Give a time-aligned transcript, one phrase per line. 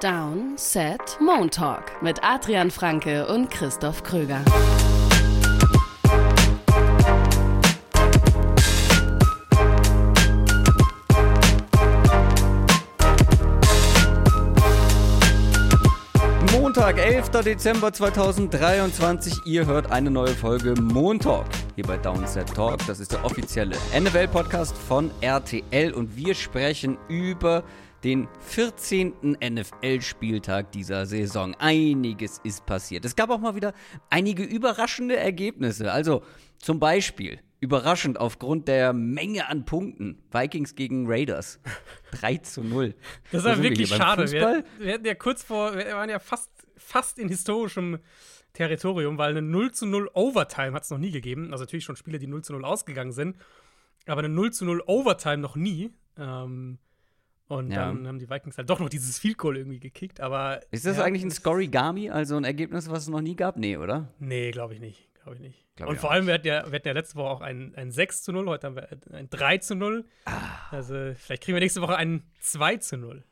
[0.00, 4.42] Down, Set, Moon Talk mit Adrian Franke und Christoph Kröger.
[16.50, 17.28] Montag, 11.
[17.44, 19.44] Dezember 2023.
[19.44, 21.44] Ihr hört eine neue Folge Montalk
[21.74, 22.78] hier bei Downset Talk.
[22.86, 27.64] Das ist der offizielle NFL-Podcast von RTL und wir sprechen über
[28.04, 29.36] den 14.
[29.42, 31.54] NFL-Spieltag dieser Saison.
[31.58, 33.04] Einiges ist passiert.
[33.04, 33.74] Es gab auch mal wieder
[34.08, 35.92] einige überraschende Ergebnisse.
[35.92, 36.22] Also
[36.58, 40.22] zum Beispiel überraschend aufgrund der Menge an Punkten.
[40.30, 41.60] Vikings gegen Raiders.
[42.12, 42.94] 3 zu 0.
[43.32, 44.30] Das war wirklich schade.
[44.30, 47.98] Wir, wir hatten ja kurz vor, wir waren ja fast, fast in historischem
[48.54, 51.52] Territorium, weil eine 0 zu 0 Overtime hat es noch nie gegeben.
[51.52, 53.36] Also natürlich schon Spiele, die 0 zu 0 ausgegangen sind.
[54.06, 55.90] Aber eine 0 zu 0 Overtime noch nie.
[56.16, 56.78] Ähm,
[57.50, 57.86] und ja.
[57.86, 60.60] dann haben die Vikings halt doch noch dieses Field Goal irgendwie gekickt, aber.
[60.70, 63.56] Ist das ja, eigentlich ein Scorigami, also ein Ergebnis, was es noch nie gab?
[63.56, 64.14] Nee, oder?
[64.20, 65.08] Nee, glaube ich nicht.
[65.14, 65.66] Glaube ich nicht.
[65.74, 67.74] Glaub und ich vor allem, wir hatten, ja, wir hatten ja letzte Woche auch ein,
[67.74, 70.04] ein 6 zu 0, heute haben wir ein 3 zu 0.
[70.26, 70.38] Ah.
[70.70, 73.24] Also vielleicht kriegen wir nächste Woche ein 2 zu 0.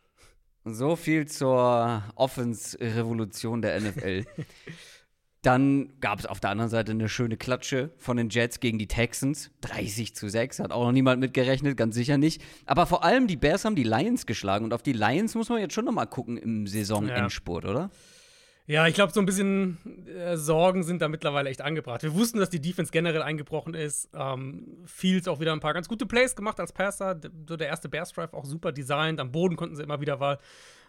[0.65, 4.27] So viel zur Offense-Revolution der NFL.
[5.43, 8.89] Dann gab es auf der anderen Seite eine schöne Klatsche von den Jets gegen die
[8.89, 9.51] Texans.
[9.61, 12.43] 30 zu 6, hat auch noch niemand mitgerechnet, ganz sicher nicht.
[12.67, 15.61] Aber vor allem die Bears haben die Lions geschlagen und auf die Lions muss man
[15.61, 17.71] jetzt schon noch mal gucken im Saisonendspurt, ja.
[17.71, 17.91] oder?
[18.69, 22.03] Ja, ich glaube, so ein bisschen äh, Sorgen sind da mittlerweile echt angebracht.
[22.03, 24.11] Wir wussten, dass die Defense generell eingebrochen ist.
[24.13, 27.19] Ähm, Fields auch wieder ein paar ganz gute Plays gemacht als Passer.
[27.49, 29.21] So der erste Bears Drive auch super designt.
[29.21, 30.39] Am Boden konnten sie immer wieder mal,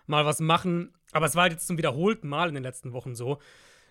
[0.07, 0.91] mal was machen.
[1.13, 3.39] Aber es war halt jetzt zum wiederholten Mal in den letzten Wochen so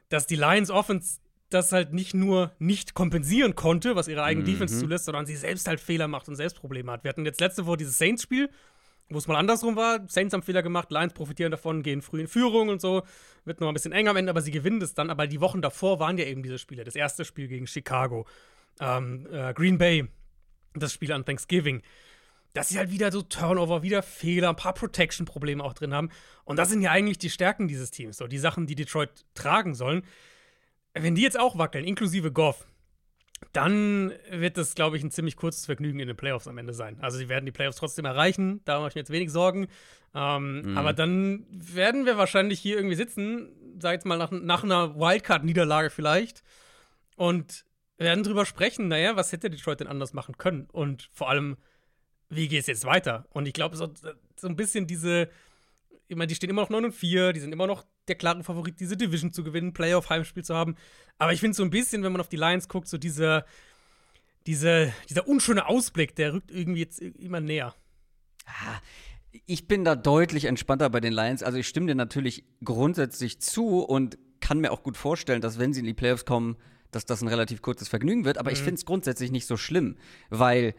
[0.08, 1.20] dass die Lions Offense
[1.50, 4.52] das halt nicht nur nicht kompensieren konnte, was ihre eigene mhm.
[4.52, 7.04] Defense zulässt, sondern sie selbst halt Fehler macht und selbst Probleme hat.
[7.04, 8.50] Wir hatten jetzt letzte Woche dieses Saints-Spiel,
[9.08, 10.06] wo es mal andersrum war.
[10.08, 13.02] Saints haben Fehler gemacht, Lions profitieren davon, gehen früh in Führung und so.
[13.44, 15.08] Wird noch ein bisschen enger am Ende, aber sie gewinnen das dann.
[15.08, 16.84] Aber die Wochen davor waren ja eben diese Spiele.
[16.84, 18.26] Das erste Spiel gegen Chicago,
[18.80, 20.06] ähm, äh, Green Bay,
[20.74, 21.82] das Spiel an Thanksgiving.
[22.54, 26.10] Dass sie halt wieder so Turnover, wieder Fehler, ein paar Protection-Probleme auch drin haben.
[26.44, 29.74] Und das sind ja eigentlich die Stärken dieses Teams, so die Sachen, die Detroit tragen
[29.74, 30.02] sollen.
[30.94, 32.66] Wenn die jetzt auch wackeln, inklusive Goff,
[33.52, 36.98] dann wird das, glaube ich, ein ziemlich kurzes Vergnügen in den Playoffs am Ende sein.
[37.00, 39.68] Also, sie werden die Playoffs trotzdem erreichen, da mache ich mir jetzt wenig Sorgen.
[40.14, 40.78] Ähm, mhm.
[40.78, 45.90] Aber dann werden wir wahrscheinlich hier irgendwie sitzen, sag jetzt mal nach, nach einer Wildcard-Niederlage
[45.90, 46.42] vielleicht,
[47.16, 47.64] und
[47.96, 50.68] werden drüber sprechen, naja, was hätte Detroit denn anders machen können?
[50.70, 51.56] Und vor allem,
[52.28, 53.26] wie geht es jetzt weiter?
[53.30, 53.92] Und ich glaube, so,
[54.36, 55.28] so ein bisschen diese
[56.08, 58.42] ich meine, die stehen immer noch 9 und 4, die sind immer noch der klare
[58.42, 60.74] Favorit, diese Division zu gewinnen, Playoff-Heimspiel zu haben.
[61.18, 63.44] Aber ich finde so ein bisschen, wenn man auf die Lions guckt, so dieser,
[64.46, 67.74] diese, dieser unschöne Ausblick, der rückt irgendwie jetzt immer näher.
[68.46, 68.80] Ah,
[69.44, 71.42] ich bin da deutlich entspannter bei den Lions.
[71.42, 75.74] Also ich stimme dir natürlich grundsätzlich zu und kann mir auch gut vorstellen, dass wenn
[75.74, 76.56] sie in die Playoffs kommen,
[76.90, 78.38] dass das ein relativ kurzes Vergnügen wird.
[78.38, 78.54] Aber mhm.
[78.54, 79.98] ich finde es grundsätzlich nicht so schlimm,
[80.30, 80.74] weil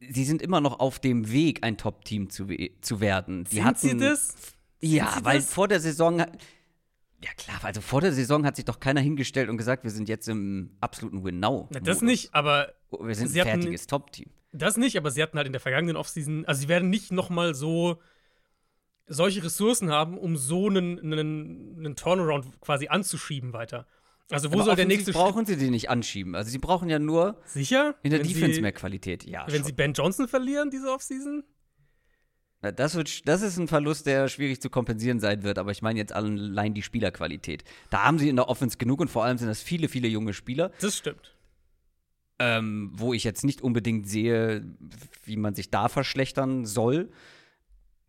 [0.00, 2.46] sie sind immer noch auf dem Weg, ein Top-Team zu,
[2.80, 3.44] zu werden.
[3.44, 4.34] Die sind hatten, sie das?
[4.80, 5.52] Ja, sie weil das?
[5.52, 6.18] vor der Saison.
[6.18, 10.08] Ja, klar, also vor der Saison hat sich doch keiner hingestellt und gesagt, wir sind
[10.08, 11.68] jetzt im absoluten Win-Now.
[11.82, 12.74] Das nicht, aber.
[12.90, 14.30] Oh, wir sind ein fertiges Top-Team.
[14.52, 17.28] Das nicht, aber sie hatten halt in der vergangenen Offseason, also sie werden nicht noch
[17.28, 18.00] mal so
[19.06, 23.86] solche Ressourcen haben, um so einen, einen, einen Turnaround quasi anzuschieben weiter.
[24.30, 26.34] Also wo Aber soll der nächste brauchen sie die nicht anschieben.
[26.34, 27.94] Also sie brauchen ja nur Sicher?
[28.02, 29.24] in der wenn Defense sie, mehr Qualität.
[29.24, 29.64] Ja, wenn schon.
[29.64, 31.44] sie Ben Johnson verlieren diese Offseason?
[32.60, 35.98] Das, wird, das ist ein Verlust, der schwierig zu kompensieren sein wird, aber ich meine
[35.98, 37.62] jetzt allein die Spielerqualität.
[37.88, 40.34] Da haben sie in der Offense genug und vor allem sind das viele, viele junge
[40.34, 40.72] Spieler.
[40.80, 41.36] Das stimmt.
[42.40, 44.64] Ähm, wo ich jetzt nicht unbedingt sehe,
[45.24, 47.10] wie man sich da verschlechtern soll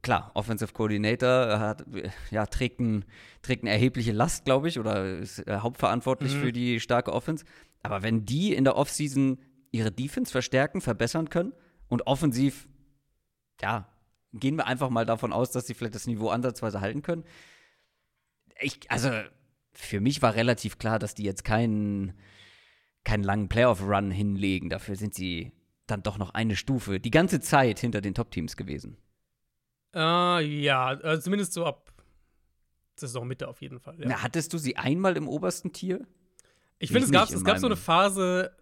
[0.01, 1.85] klar, Offensive Coordinator hat,
[2.31, 3.05] ja, trägt, ein,
[3.41, 6.41] trägt eine erhebliche Last, glaube ich, oder ist äh, hauptverantwortlich mhm.
[6.41, 7.45] für die starke Offense.
[7.83, 9.39] Aber wenn die in der Offseason
[9.71, 11.53] ihre Defense verstärken, verbessern können
[11.87, 12.67] und offensiv,
[13.61, 13.87] ja,
[14.33, 17.23] gehen wir einfach mal davon aus, dass sie vielleicht das Niveau ansatzweise halten können.
[18.59, 19.09] Ich, also,
[19.73, 22.13] für mich war relativ klar, dass die jetzt keinen,
[23.03, 24.69] keinen langen Playoff-Run hinlegen.
[24.69, 25.51] Dafür sind sie
[25.87, 28.97] dann doch noch eine Stufe die ganze Zeit hinter den Top-Teams gewesen.
[29.93, 31.91] Äh, ja, also zumindest so ab
[32.95, 33.99] Saisonmitte auf jeden Fall.
[33.99, 34.07] Ja.
[34.07, 36.05] Na, hattest du sie einmal im obersten Tier?
[36.77, 38.55] Ich finde, es gab, es gab so eine Phase,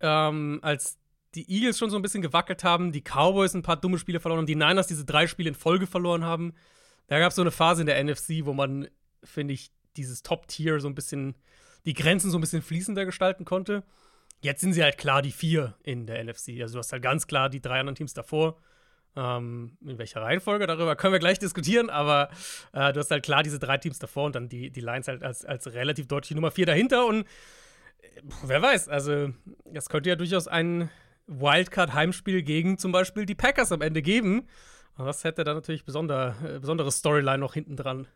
[0.00, 0.98] ähm, als
[1.34, 4.38] die Eagles schon so ein bisschen gewackelt haben, die Cowboys ein paar dumme Spiele verloren
[4.38, 6.54] haben, die Niners diese drei Spiele in Folge verloren haben.
[7.08, 8.88] Da gab es so eine Phase in der NFC, wo man,
[9.22, 11.34] finde ich, dieses Top-Tier so ein bisschen,
[11.84, 13.82] die Grenzen so ein bisschen fließender gestalten konnte.
[14.40, 16.60] Jetzt sind sie halt klar die vier in der NFC.
[16.60, 18.58] Also du hast halt ganz klar die drei anderen Teams davor
[19.16, 22.28] Ähm, in welcher Reihenfolge, darüber können wir gleich diskutieren, aber
[22.72, 25.22] äh, du hast halt klar diese drei Teams davor und dann die, die Lions halt
[25.22, 27.26] als, als relativ deutliche Nummer vier dahinter und äh,
[28.44, 29.30] wer weiß, also
[29.72, 30.90] das könnte ja durchaus ein
[31.26, 34.46] Wildcard-Heimspiel gegen zum Beispiel die Packers am Ende geben.
[34.96, 38.06] Und das hätte dann natürlich besonder, äh, besondere Storyline noch hinten dran.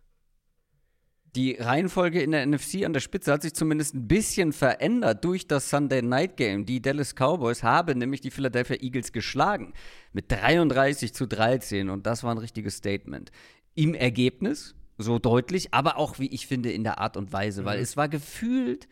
[1.37, 5.47] Die Reihenfolge in der NFC an der Spitze hat sich zumindest ein bisschen verändert durch
[5.47, 6.67] das Sunday Night Game.
[6.67, 9.73] Die Dallas Cowboys haben nämlich die Philadelphia Eagles geschlagen
[10.13, 13.31] mit 33 zu 13 und das war ein richtiges Statement.
[13.77, 17.79] Im Ergebnis so deutlich, aber auch, wie ich finde, in der Art und Weise, weil
[17.79, 17.85] mhm.
[17.85, 18.89] es war gefühlt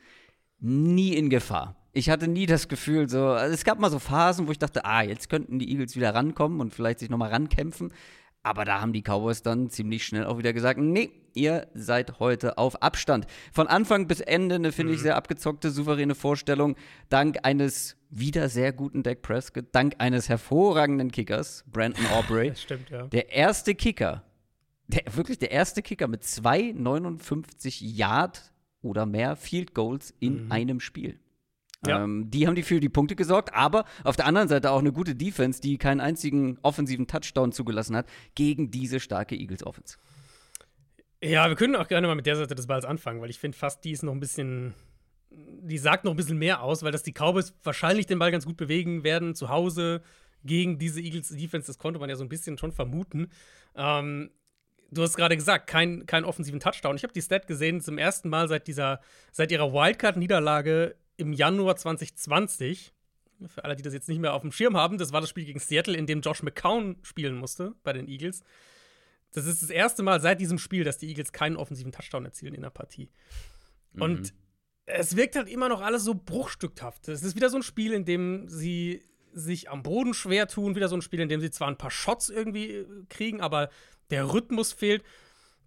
[0.60, 1.76] nie in Gefahr.
[1.92, 4.84] Ich hatte nie das Gefühl, so, also es gab mal so Phasen, wo ich dachte,
[4.84, 7.92] ah, jetzt könnten die Eagles wieder rankommen und vielleicht sich nochmal rankämpfen.
[8.42, 12.58] Aber da haben die Cowboys dann ziemlich schnell auch wieder gesagt, nee, ihr seid heute
[12.58, 13.26] auf Abstand.
[13.52, 15.04] Von Anfang bis Ende eine, finde ich, mhm.
[15.04, 16.76] sehr abgezockte, souveräne Vorstellung.
[17.08, 22.50] Dank eines wieder sehr guten Deck Prescott, dank eines hervorragenden Kickers, Brandon Aubrey.
[22.50, 23.06] Das stimmt, ja.
[23.06, 24.24] Der erste Kicker,
[24.88, 28.52] der, wirklich der erste Kicker mit 2,59 Yard
[28.82, 30.52] oder mehr Field Goals in mhm.
[30.52, 31.20] einem Spiel.
[31.86, 32.02] Ja.
[32.02, 34.92] Ähm, die haben die für die Punkte gesorgt, aber auf der anderen Seite auch eine
[34.92, 39.96] gute Defense, die keinen einzigen offensiven Touchdown zugelassen hat gegen diese starke Eagles Offense.
[41.22, 43.58] Ja, wir können auch gerne mal mit der Seite des Balls anfangen, weil ich finde
[43.58, 44.74] fast die ist noch ein bisschen,
[45.30, 48.46] die sagt noch ein bisschen mehr aus, weil dass die Cowboys wahrscheinlich den Ball ganz
[48.46, 50.02] gut bewegen werden zu Hause
[50.44, 53.30] gegen diese Eagles Defense, das konnte man ja so ein bisschen schon vermuten.
[53.74, 54.30] Ähm,
[54.92, 56.94] du hast gerade gesagt, kein, kein offensiven Touchdown.
[56.94, 59.00] Ich habe die Stat gesehen, zum ersten Mal seit dieser,
[59.32, 62.92] seit ihrer Wildcard-Niederlage im Januar 2020.
[63.46, 65.44] Für alle, die das jetzt nicht mehr auf dem Schirm haben, das war das Spiel
[65.44, 68.42] gegen Seattle, in dem Josh McCown spielen musste bei den Eagles.
[69.32, 72.54] Das ist das erste Mal seit diesem Spiel, dass die Eagles keinen offensiven Touchdown erzielen
[72.54, 73.10] in der Partie.
[73.92, 74.02] Mhm.
[74.02, 74.34] Und
[74.86, 77.08] es wirkt halt immer noch alles so bruchstückhaft.
[77.08, 79.02] Es ist wieder so ein Spiel, in dem sie
[79.34, 81.90] sich am Boden schwer tun, wieder so ein Spiel, in dem sie zwar ein paar
[81.90, 83.68] Shots irgendwie äh, kriegen, aber
[84.10, 85.04] der Rhythmus fehlt.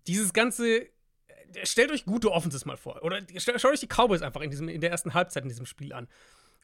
[0.08, 0.88] Dieses ganze
[1.64, 3.04] stellt euch gute Offenses mal vor.
[3.04, 5.94] Oder schaut euch die Cowboys einfach in, diesem, in der ersten Halbzeit in diesem Spiel
[5.94, 6.08] an.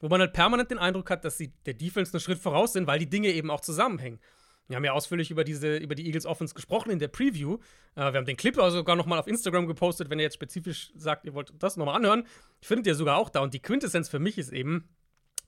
[0.00, 2.86] Wo man halt permanent den Eindruck hat, dass sie der Defense einen Schritt voraus sind,
[2.86, 4.20] weil die Dinge eben auch zusammenhängen.
[4.68, 7.54] Wir haben ja ausführlich über, diese, über die Eagles Offense gesprochen in der Preview.
[7.94, 10.92] Äh, wir haben den Clip also sogar nochmal auf Instagram gepostet, wenn ihr jetzt spezifisch
[10.94, 12.24] sagt, ihr wollt das nochmal anhören.
[12.60, 13.40] Findet ihr sogar auch da.
[13.40, 14.88] Und die Quintessenz für mich ist eben,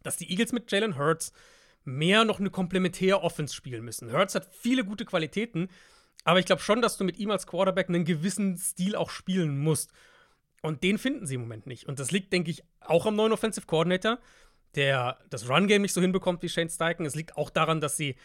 [0.03, 1.33] dass die Eagles mit Jalen Hurts
[1.85, 4.13] mehr noch eine komplementäre Offense spielen müssen.
[4.13, 5.69] Hurts hat viele gute Qualitäten,
[6.25, 9.59] aber ich glaube schon, dass du mit ihm als Quarterback einen gewissen Stil auch spielen
[9.59, 9.93] musst.
[10.63, 11.87] Und den finden sie im Moment nicht.
[11.89, 14.19] Und das liegt, denke ich, auch am neuen Offensive Coordinator,
[14.75, 17.07] der das Run-Game nicht so hinbekommt wie Shane Steichen.
[17.07, 18.17] Es liegt auch daran, dass sie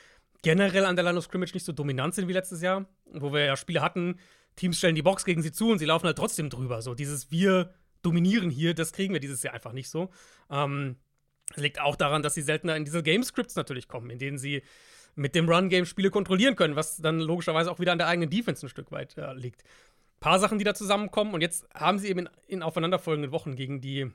[0.45, 3.45] generell an der Line of Scrimmage nicht so dominant sind wie letztes Jahr, wo wir
[3.45, 4.19] ja Spiele hatten,
[4.55, 6.83] Teams stellen die Box gegen sie zu und sie laufen halt trotzdem drüber.
[6.83, 10.11] So dieses Wir dominieren hier, das kriegen wir dieses Jahr einfach nicht so.
[10.51, 10.97] Ähm,
[11.55, 14.61] liegt auch daran, dass sie seltener in diese Game-Scripts natürlich kommen, in denen sie
[15.15, 18.67] mit dem Run-Game Spiele kontrollieren können, was dann logischerweise auch wieder an der eigenen Defense
[18.67, 19.63] ein Stück weit äh, liegt.
[20.19, 23.81] Paar Sachen, die da zusammenkommen und jetzt haben sie eben in, in aufeinanderfolgenden Wochen gegen
[23.81, 24.11] die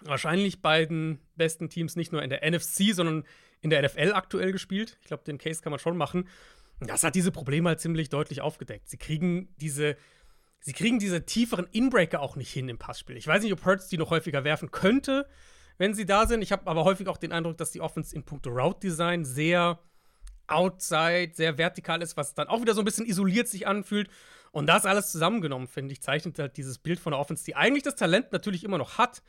[0.00, 3.22] wahrscheinlich beiden besten Teams nicht nur in der NFC, sondern
[3.62, 4.98] in der NFL aktuell gespielt.
[5.00, 6.28] Ich glaube, den Case kann man schon machen.
[6.80, 8.88] Das hat diese Probleme halt ziemlich deutlich aufgedeckt.
[8.88, 9.96] Sie kriegen diese,
[10.60, 13.16] sie kriegen diese tieferen Inbreaker auch nicht hin im Passspiel.
[13.16, 15.28] Ich weiß nicht, ob Hurts die noch häufiger werfen könnte,
[15.78, 16.42] wenn sie da sind.
[16.42, 19.78] Ich habe aber häufig auch den Eindruck, dass die Offense in puncto Route Design sehr
[20.48, 24.10] outside, sehr vertikal ist, was dann auch wieder so ein bisschen isoliert sich anfühlt.
[24.50, 27.84] Und das alles zusammengenommen, finde ich, zeichnet halt dieses Bild von der Offense, die eigentlich
[27.84, 29.22] das Talent natürlich immer noch hat,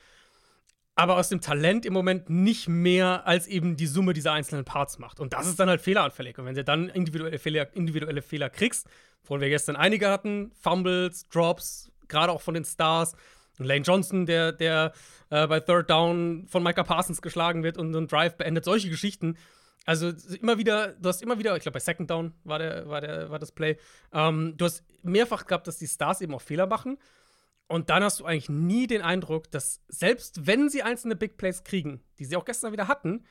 [0.96, 5.00] aber aus dem Talent im Moment nicht mehr als eben die Summe dieser einzelnen Parts
[5.00, 5.20] macht.
[5.20, 6.38] Und das ist dann halt fehleranfällig.
[6.38, 8.88] Und wenn du dann individuelle Fehler, individuelle Fehler kriegst,
[9.24, 13.16] wovon wir gestern einige hatten, Fumbles, Drops, gerade auch von den Stars,
[13.58, 14.94] Lane Johnson, der, der
[15.30, 19.38] äh, bei Third Down von Micah Parsons geschlagen wird und einen Drive beendet, solche Geschichten,
[19.86, 23.02] also immer wieder, du hast immer wieder, ich glaube bei Second Down war, der, war,
[23.02, 23.78] der, war das Play,
[24.14, 26.98] ähm, du hast mehrfach gehabt, dass die Stars eben auch Fehler machen.
[27.67, 31.63] Und dann hast du eigentlich nie den Eindruck, dass selbst wenn sie einzelne Big Plays
[31.63, 33.24] kriegen, die sie auch gestern wieder hatten,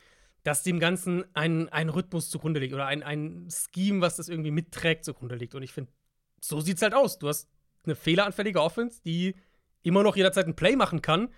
[0.43, 4.51] dass dem Ganzen ein, ein Rhythmus zugrunde liegt oder ein, ein Scheme, was das irgendwie
[4.51, 5.55] mitträgt, zugrunde liegt.
[5.55, 5.93] Und ich finde,
[6.41, 7.19] so sieht es halt aus.
[7.19, 7.49] Du hast
[7.85, 9.37] eine fehleranfällige Offense, die
[9.83, 11.29] immer noch jederzeit ein Play machen kann,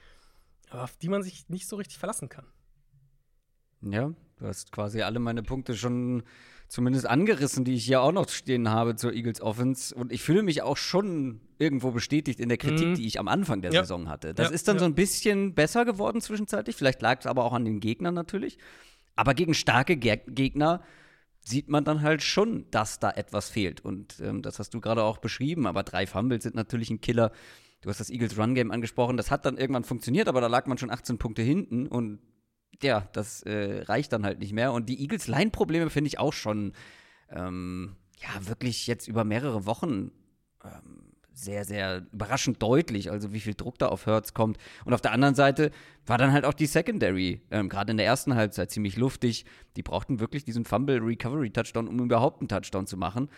[0.70, 2.46] aber auf die man sich nicht so richtig verlassen kann.
[3.82, 6.22] Ja, du hast quasi alle meine Punkte schon
[6.68, 9.94] zumindest angerissen, die ich hier auch noch stehen habe zur Eagles Offense.
[9.94, 12.94] Und ich fühle mich auch schon irgendwo bestätigt in der Kritik, mhm.
[12.94, 13.82] die ich am Anfang der ja.
[13.82, 14.34] Saison hatte.
[14.34, 14.80] Das ja, ist dann ja.
[14.80, 16.76] so ein bisschen besser geworden zwischenzeitlich.
[16.76, 18.58] Vielleicht lag es aber auch an den Gegnern natürlich.
[19.16, 20.82] Aber gegen starke Ge Gegner
[21.40, 23.84] sieht man dann halt schon, dass da etwas fehlt.
[23.84, 25.66] Und ähm, das hast du gerade auch beschrieben.
[25.66, 27.30] Aber drei Fumbles sind natürlich ein Killer.
[27.82, 29.16] Du hast das Eagles Run Game angesprochen.
[29.16, 31.86] Das hat dann irgendwann funktioniert, aber da lag man schon 18 Punkte hinten.
[31.86, 32.18] Und
[32.82, 34.72] ja, das äh, reicht dann halt nicht mehr.
[34.72, 36.72] Und die Eagles Line-Probleme finde ich auch schon
[37.30, 40.10] ähm, ja, wirklich jetzt über mehrere Wochen
[40.64, 44.58] ähm, sehr, sehr überraschend deutlich, also wie viel Druck da auf Hertz kommt.
[44.84, 45.72] Und auf der anderen Seite
[46.06, 49.44] war dann halt auch die Secondary, ähm, gerade in der ersten Halbzeit, ziemlich luftig.
[49.76, 53.28] Die brauchten wirklich diesen Fumble-Recovery-Touchdown, um überhaupt einen Touchdown zu machen.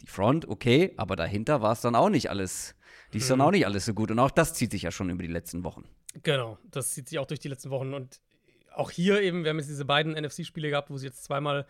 [0.00, 2.74] Die Front, okay, aber dahinter war es dann auch nicht alles,
[3.12, 4.10] die ist dann auch nicht alles so gut.
[4.10, 5.84] Und auch das zieht sich ja schon über die letzten Wochen.
[6.22, 7.92] Genau, das zieht sich auch durch die letzten Wochen.
[7.92, 8.20] Und
[8.74, 11.66] auch hier eben, wir haben jetzt diese beiden NFC-Spiele gehabt, wo sie jetzt zweimal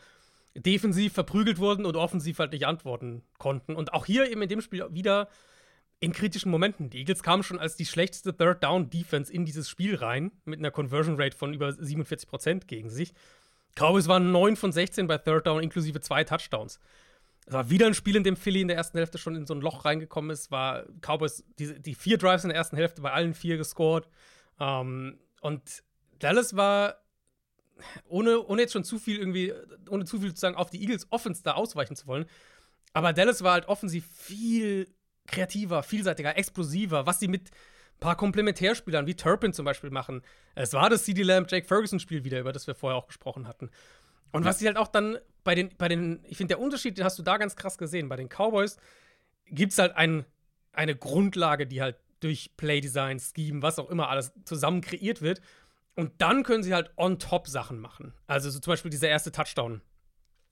[0.54, 3.76] defensiv verprügelt wurden und offensiv halt nicht antworten konnten.
[3.76, 5.28] Und auch hier eben in dem Spiel wieder
[6.00, 6.90] in kritischen Momenten.
[6.90, 10.58] Die Eagles kamen schon als die schlechteste Third Down Defense in dieses Spiel rein, mit
[10.58, 13.12] einer Conversion Rate von über 47 Prozent gegen sich.
[13.76, 16.80] Cowboys waren 9 von 16 bei Third Down, inklusive zwei Touchdowns.
[17.46, 19.54] Es war wieder ein Spiel, in dem Philly in der ersten Hälfte schon in so
[19.54, 20.50] ein Loch reingekommen ist.
[20.50, 24.08] War Cowboys die, die vier Drives in der ersten Hälfte bei allen vier gescored.
[24.58, 25.82] Ähm, und
[26.20, 26.96] Dallas war
[28.08, 29.52] ohne, ohne jetzt schon zu viel irgendwie,
[29.88, 32.26] ohne zu viel sozusagen auf die Eagles Offense da ausweichen zu wollen.
[32.92, 34.88] Aber Dallas war halt offensiv viel
[35.26, 40.22] kreativer, vielseitiger, explosiver, was sie mit ein paar Komplementärspielern wie Turpin zum Beispiel machen.
[40.54, 43.46] Es war das CD Lamb Jake Ferguson Spiel wieder, über das wir vorher auch gesprochen
[43.46, 43.70] hatten.
[44.32, 47.04] Und was sie halt auch dann bei den, bei den, ich finde, der Unterschied, den
[47.04, 48.08] hast du da ganz krass gesehen.
[48.08, 48.76] Bei den Cowboys
[49.46, 50.24] gibt es halt ein,
[50.72, 55.40] eine Grundlage, die halt durch Playdesign, Scheme, was auch immer alles zusammen kreiert wird.
[56.00, 58.14] Und dann können sie halt on top Sachen machen.
[58.26, 59.82] Also so zum Beispiel dieser erste Touchdown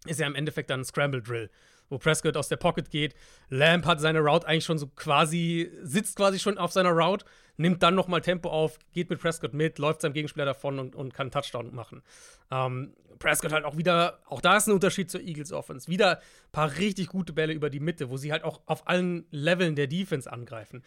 [0.07, 1.50] ist ja im Endeffekt dann ein Scramble Drill
[1.88, 3.14] wo Prescott aus der Pocket geht.
[3.49, 7.25] Lamb hat seine Route eigentlich schon so quasi, sitzt quasi schon auf seiner Route,
[7.57, 11.14] nimmt dann nochmal Tempo auf, geht mit Prescott mit, läuft seinem Gegenspieler davon und, und
[11.14, 12.02] kann Touchdown machen.
[12.50, 15.88] Ähm, Prescott halt auch wieder, auch da ist ein Unterschied zur Eagles Offense.
[15.88, 19.26] Wieder ein paar richtig gute Bälle über die Mitte, wo sie halt auch auf allen
[19.31, 20.85] Leveln der Defense angreifen.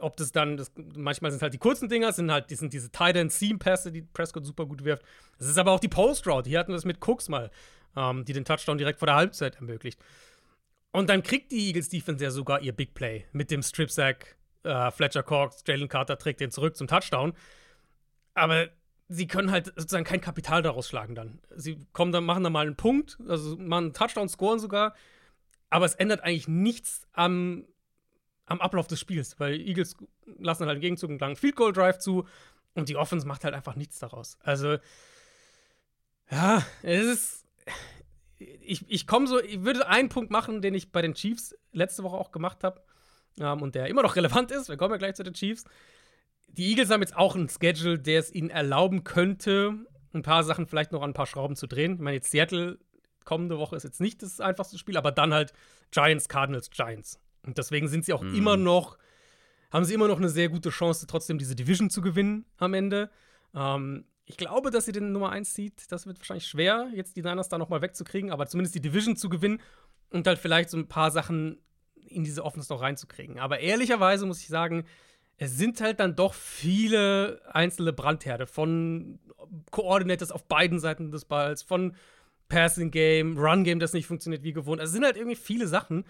[0.00, 2.90] Ob das dann, das, manchmal sind halt die kurzen Dinger, sind halt die sind diese
[2.90, 5.02] Tight End Seam Pässe, die Prescott super gut wirft.
[5.38, 6.48] Es ist aber auch die Post Route.
[6.48, 7.50] Hier hatten wir es mit Cooks mal
[7.96, 10.00] ähm, die den Touchdown direkt vor der Halbzeit ermöglicht.
[10.92, 14.36] Und dann kriegt die Eagles Defense ja sogar ihr Big Play mit dem Strip Sack.
[14.62, 17.34] Äh, Fletcher Cox, Jalen Carter trägt den zurück zum Touchdown.
[18.34, 18.68] Aber
[19.08, 21.40] sie können halt sozusagen kein Kapital daraus schlagen dann.
[21.54, 24.94] Sie kommen dann, machen dann mal einen Punkt, also machen einen Touchdown, scoren sogar.
[25.70, 27.64] Aber es ändert eigentlich nichts am,
[28.48, 29.96] am Ablauf des Spiels, weil Eagles
[30.38, 32.26] lassen halt im Gegenzug einen langen Field Goal Drive zu
[32.74, 34.38] und die Offense macht halt einfach nichts daraus.
[34.42, 34.78] Also,
[36.30, 37.48] ja, es ist
[38.38, 42.04] ich, ich komme so, ich würde einen Punkt machen, den ich bei den Chiefs letzte
[42.04, 42.82] Woche auch gemacht habe
[43.40, 44.68] ähm, und der immer noch relevant ist.
[44.68, 45.64] Wir kommen ja gleich zu den Chiefs.
[46.48, 49.74] Die Eagles haben jetzt auch einen Schedule, der es ihnen erlauben könnte,
[50.14, 51.94] ein paar Sachen vielleicht noch an ein paar Schrauben zu drehen.
[51.94, 52.78] Ich meine, jetzt Seattle
[53.24, 55.52] kommende Woche ist jetzt nicht das einfachste Spiel, aber dann halt
[55.90, 57.20] Giants, Cardinals, Giants.
[57.44, 58.34] Und deswegen sind sie auch mhm.
[58.34, 58.98] immer noch,
[59.70, 63.10] haben sie immer noch eine sehr gute Chance, trotzdem diese Division zu gewinnen am Ende.
[63.54, 65.90] Ähm, ich glaube, dass sie den Nummer 1 zieht.
[65.90, 69.28] Das wird wahrscheinlich schwer, jetzt die Niners da nochmal wegzukriegen, aber zumindest die Division zu
[69.28, 69.60] gewinnen
[70.10, 71.58] und halt vielleicht so ein paar Sachen
[71.94, 73.38] in diese Offense noch reinzukriegen.
[73.38, 74.84] Aber ehrlicherweise muss ich sagen,
[75.38, 79.18] es sind halt dann doch viele einzelne Brandherde von
[79.70, 81.94] Coordinators auf beiden Seiten des Balls, von
[82.48, 84.80] Passing Game, Run Game, das nicht funktioniert wie gewohnt.
[84.80, 86.04] Also es sind halt irgendwie viele Sachen.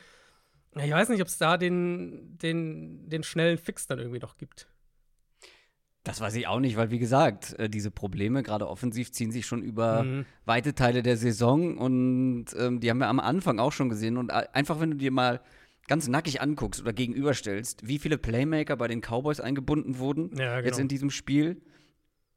[0.84, 4.68] Ich weiß nicht, ob es da den, den, den schnellen Fix dann irgendwie noch gibt.
[6.04, 9.44] Das weiß ich auch nicht, weil wie gesagt, äh, diese Probleme, gerade offensiv, ziehen sich
[9.46, 10.24] schon über mhm.
[10.46, 14.16] weite Teile der Saison und ähm, die haben wir am Anfang auch schon gesehen.
[14.16, 15.40] Und äh, einfach, wenn du dir mal
[15.86, 20.66] ganz nackig anguckst oder gegenüberstellst, wie viele Playmaker bei den Cowboys eingebunden wurden ja, genau.
[20.66, 21.60] jetzt in diesem Spiel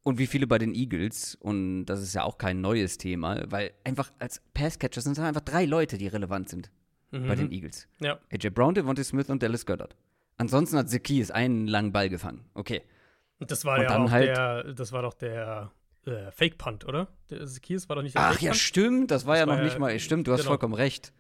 [0.03, 1.35] und wie viele bei den Eagles.
[1.35, 5.41] Und das ist ja auch kein neues Thema, weil einfach als Passcatcher sind es einfach
[5.41, 6.71] drei Leute, die relevant sind
[7.11, 7.27] mhm.
[7.27, 7.87] bei den Eagles.
[7.99, 8.19] Ja.
[8.31, 9.95] AJ Brown, Devontae Smith und Dallas Goddard.
[10.37, 12.45] Ansonsten hat Zacchaeus einen langen Ball gefangen.
[12.53, 12.81] Okay.
[13.39, 15.71] Und das war und ja auch halt der, das war doch der
[16.05, 17.07] äh, Fake Punt, oder?
[17.29, 19.61] Der Zacchaeus war doch nicht der Ach ja, stimmt, das war das ja war noch
[19.61, 20.51] ja, nicht mal, stimmt, du hast genau.
[20.51, 21.13] vollkommen recht.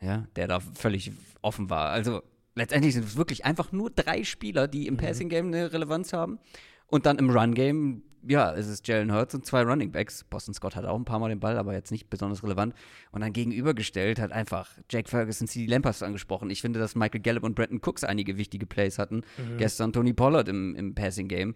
[0.00, 1.90] Ja, der da völlig offen war.
[1.90, 2.22] Also
[2.54, 4.98] letztendlich sind es wirklich einfach nur drei Spieler, die im mhm.
[4.98, 6.38] Passing Game eine Relevanz haben.
[6.86, 10.24] Und dann im Run Game, ja, es ist Jalen Hurts und zwei Running Backs.
[10.24, 12.74] Boston Scott hat auch ein paar Mal den Ball, aber jetzt nicht besonders relevant.
[13.12, 16.50] Und dann gegenübergestellt hat einfach Jake Ferguson, CD Lampers angesprochen.
[16.50, 19.22] Ich finde, dass Michael Gallup und Brandon Cooks einige wichtige Plays hatten.
[19.38, 19.58] Mhm.
[19.58, 21.54] Gestern Tony Pollard im, im Passing Game.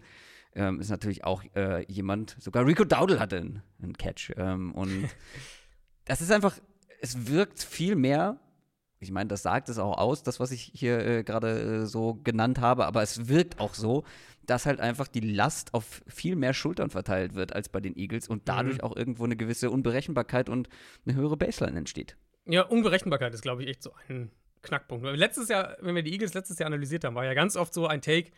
[0.54, 4.32] Ähm, ist natürlich auch äh, jemand, sogar Rico Dowdle hatte einen, einen Catch.
[4.36, 5.08] Ähm, und
[6.04, 6.58] das ist einfach,
[7.00, 8.40] es wirkt viel mehr
[9.02, 12.20] ich meine, das sagt es auch aus, das, was ich hier äh, gerade äh, so
[12.22, 14.04] genannt habe, aber es wirkt auch so,
[14.50, 18.26] dass halt einfach die Last auf viel mehr Schultern verteilt wird als bei den Eagles
[18.26, 18.80] und dadurch mhm.
[18.80, 20.68] auch irgendwo eine gewisse Unberechenbarkeit und
[21.06, 22.16] eine höhere Baseline entsteht.
[22.46, 25.06] Ja, Unberechenbarkeit ist, glaube ich, echt so ein Knackpunkt.
[25.16, 27.86] Letztes Jahr, wenn wir die Eagles letztes Jahr analysiert haben, war ja ganz oft so
[27.86, 28.32] ein Take,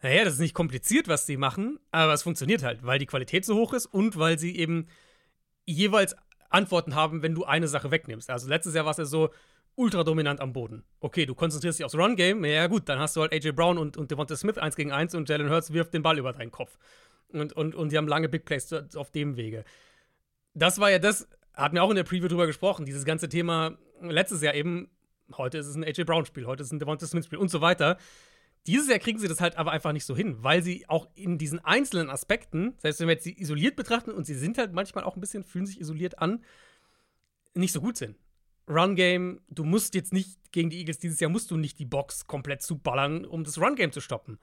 [0.00, 3.44] naja, das ist nicht kompliziert, was sie machen, aber es funktioniert halt, weil die Qualität
[3.44, 4.86] so hoch ist und weil sie eben
[5.66, 6.14] jeweils
[6.50, 8.30] Antworten haben, wenn du eine Sache wegnimmst.
[8.30, 9.30] Also letztes Jahr war es ja so
[9.78, 10.84] ultra dominant am Boden.
[11.00, 13.96] Okay, du konzentrierst dich aufs Run-Game, ja gut, dann hast du halt AJ Brown und,
[13.96, 16.76] und Devonta Smith 1 gegen 1 und Jalen Hurts wirft den Ball über deinen Kopf.
[17.28, 19.64] Und, und, und die haben lange Big Plays auf dem Wege.
[20.54, 23.78] Das war ja das, hatten wir auch in der Preview drüber gesprochen, dieses ganze Thema
[24.00, 24.90] letztes Jahr eben,
[25.36, 27.98] heute ist es ein AJ Brown-Spiel, heute ist es ein Devonta Smith-Spiel und so weiter.
[28.66, 31.38] Dieses Jahr kriegen sie das halt aber einfach nicht so hin, weil sie auch in
[31.38, 35.04] diesen einzelnen Aspekten, selbst wenn wir jetzt sie isoliert betrachten und sie sind halt manchmal
[35.04, 36.44] auch ein bisschen, fühlen sich isoliert an,
[37.54, 38.16] nicht so gut sind.
[38.68, 42.26] Run-Game, du musst jetzt nicht gegen die Eagles dieses Jahr, musst du nicht die Box
[42.26, 44.38] komplett zuballern, um das Run-Game zu stoppen.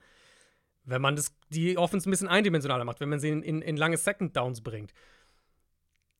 [0.84, 3.76] Wenn man das, die Offense ein bisschen eindimensionaler macht, wenn man sie in, in, in
[3.76, 4.92] lange Second Downs bringt.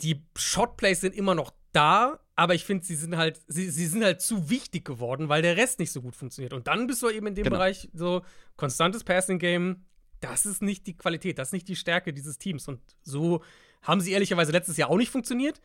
[0.03, 4.05] Die Shot-Plays sind immer noch da, aber ich finde, sie sind halt, sie, sie sind
[4.05, 6.53] halt zu wichtig geworden, weil der Rest nicht so gut funktioniert.
[6.53, 7.57] Und dann bist du eben in dem genau.
[7.57, 8.23] Bereich so
[8.57, 9.85] konstantes Passing-Game.
[10.21, 12.67] Das ist nicht die Qualität, das ist nicht die Stärke dieses Teams.
[12.69, 13.43] Und so
[13.83, 15.61] haben sie ehrlicherweise letztes Jahr auch nicht funktioniert.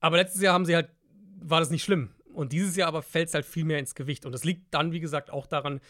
[0.00, 0.90] Aber letztes Jahr haben sie halt,
[1.40, 2.10] war das nicht schlimm.
[2.32, 4.26] Und dieses Jahr aber fällt es halt viel mehr ins Gewicht.
[4.26, 5.80] Und das liegt dann, wie gesagt, auch daran,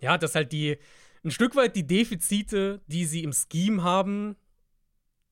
[0.00, 0.78] ja, dass halt die,
[1.24, 4.36] ein Stück weit die Defizite, die sie im Scheme haben,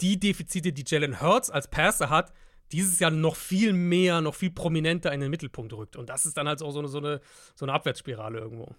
[0.00, 2.33] die Defizite, die Jalen Hurts als Passer hat,
[2.73, 5.97] dieses Jahr noch viel mehr, noch viel prominenter in den Mittelpunkt rückt.
[5.97, 7.21] Und das ist dann halt auch so eine, so eine,
[7.54, 8.75] so eine Abwärtsspirale irgendwo.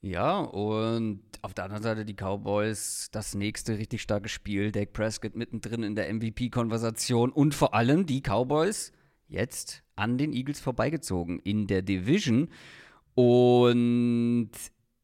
[0.00, 4.70] Ja, und auf der anderen Seite die Cowboys, das nächste richtig starke Spiel.
[4.70, 8.92] Dak Prescott mittendrin in der MVP-Konversation und vor allem die Cowboys
[9.28, 12.48] jetzt an den Eagles vorbeigezogen in der Division.
[13.14, 14.50] Und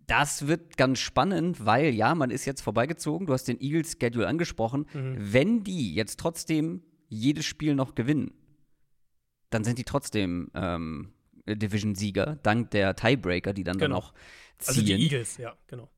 [0.07, 3.27] das wird ganz spannend, weil ja, man ist jetzt vorbeigezogen.
[3.27, 4.87] Du hast den Eagles Schedule angesprochen.
[4.93, 5.17] Mhm.
[5.19, 8.33] Wenn die jetzt trotzdem jedes Spiel noch gewinnen,
[9.51, 11.13] dann sind die trotzdem ähm,
[11.47, 13.97] Division-Sieger, dank der Tiebreaker, die dann, genau.
[13.97, 14.15] dann auch
[14.59, 14.69] ziehen.
[14.69, 15.89] Also die Eagles, ja, genau.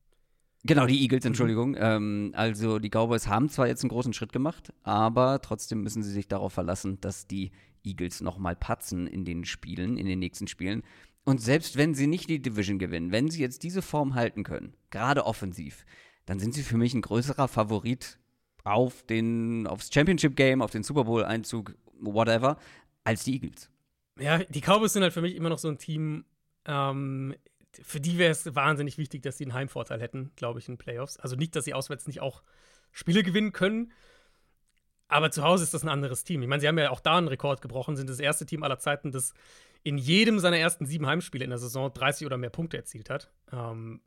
[0.63, 1.27] Genau, die Eagles, mhm.
[1.27, 1.69] Entschuldigung.
[1.71, 1.77] Mhm.
[1.79, 6.11] Ähm, also die Cowboys haben zwar jetzt einen großen Schritt gemacht, aber trotzdem müssen sie
[6.11, 7.51] sich darauf verlassen, dass die
[7.87, 10.83] Eagles noch mal patzen in den Spielen, in den nächsten Spielen.
[11.23, 14.73] Und selbst wenn sie nicht die Division gewinnen, wenn sie jetzt diese Form halten können,
[14.91, 15.85] gerade offensiv,
[16.25, 18.17] dann sind sie für mich ein größerer Favorit
[18.63, 22.57] auf den, aufs Championship Game, auf den Super Bowl Einzug, whatever,
[23.03, 23.69] als die Eagles.
[24.19, 26.25] Ja, die Cowboys sind halt für mich immer noch so ein Team,
[26.65, 27.35] ähm,
[27.71, 31.17] für die wäre es wahnsinnig wichtig, dass sie einen Heimvorteil hätten, glaube ich, in Playoffs.
[31.17, 32.43] Also nicht, dass sie auswärts nicht auch
[32.91, 33.91] Spiele gewinnen können,
[35.07, 36.41] aber zu Hause ist das ein anderes Team.
[36.41, 38.79] Ich meine, sie haben ja auch da einen Rekord gebrochen, sind das erste Team aller
[38.79, 39.33] Zeiten, das
[39.83, 43.31] in jedem seiner ersten sieben Heimspiele in der Saison 30 oder mehr Punkte erzielt hat.
[43.51, 44.01] Ähm,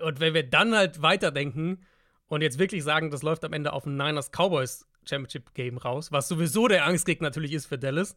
[0.00, 1.84] und wenn wir dann halt weiterdenken,
[2.30, 6.12] und jetzt wirklich sagen, das läuft am Ende auf ein Niners Cowboys Championship Game raus,
[6.12, 8.16] was sowieso der Angstgegner natürlich ist für Dallas.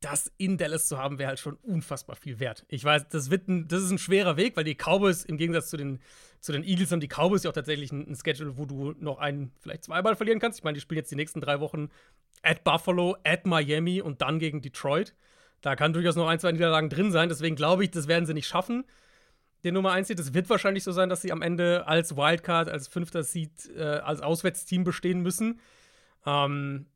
[0.00, 2.66] Das in Dallas zu haben, wäre halt schon unfassbar viel wert.
[2.68, 5.70] Ich weiß, das, wird ein, das ist ein schwerer Weg, weil die Cowboys im Gegensatz
[5.70, 6.00] zu den,
[6.44, 9.18] zu den Eagles haben die Cowboys ja auch tatsächlich ein, ein Schedule, wo du noch
[9.18, 10.58] einen, vielleicht zweimal verlieren kannst.
[10.58, 11.88] Ich meine, die spielen jetzt die nächsten drei Wochen
[12.42, 15.14] at Buffalo, at Miami und dann gegen Detroit.
[15.62, 17.30] Da kann durchaus noch ein, zwei Niederlagen drin sein.
[17.30, 18.84] Deswegen glaube ich, das werden sie nicht schaffen
[19.64, 20.20] den Nummer 1 Seed.
[20.20, 23.82] Es wird wahrscheinlich so sein, dass sie am Ende als Wildcard, als fünfter Seed, äh,
[23.82, 25.60] als Auswärtsteam bestehen müssen.
[26.26, 26.86] Ähm,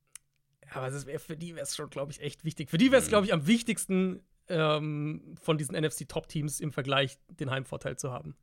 [0.70, 2.68] aber das wär, für die wäre es schon, glaube ich, echt wichtig.
[2.68, 3.10] Für die wäre es, mhm.
[3.10, 8.36] glaube ich, am wichtigsten ähm, von diesen NFC-Top-Teams im Vergleich den Heimvorteil zu haben.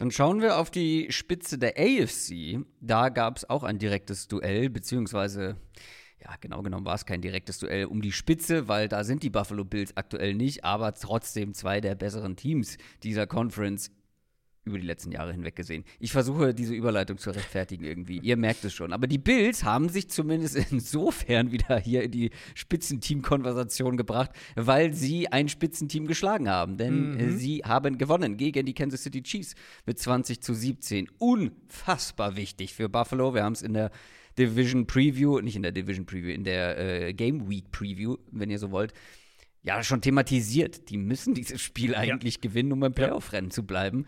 [0.00, 2.64] Dann schauen wir auf die Spitze der AFC.
[2.80, 5.58] Da gab es auch ein direktes Duell, beziehungsweise
[6.24, 9.28] ja, genau genommen war es kein direktes Duell um die Spitze, weil da sind die
[9.28, 13.90] Buffalo Bills aktuell nicht, aber trotzdem zwei der besseren Teams dieser Conference
[14.64, 15.84] über die letzten Jahre hinweg gesehen.
[15.98, 18.18] Ich versuche diese Überleitung zu rechtfertigen irgendwie.
[18.18, 18.92] Ihr merkt es schon.
[18.92, 25.28] Aber die Bills haben sich zumindest insofern wieder hier in die Spitzenteam-Konversation gebracht, weil sie
[25.28, 26.76] ein Spitzenteam geschlagen haben.
[26.76, 27.38] Denn mhm.
[27.38, 29.54] sie haben gewonnen gegen die Kansas City Chiefs
[29.86, 31.08] mit 20 zu 17.
[31.18, 33.34] Unfassbar wichtig für Buffalo.
[33.34, 33.90] Wir haben es in der
[34.38, 38.58] Division Preview, nicht in der Division Preview, in der äh, Game Week Preview, wenn ihr
[38.58, 38.92] so wollt,
[39.62, 40.88] ja, schon thematisiert.
[40.90, 42.40] Die müssen dieses Spiel eigentlich ja.
[42.42, 44.06] gewinnen, um im Playoff-Rennen zu bleiben.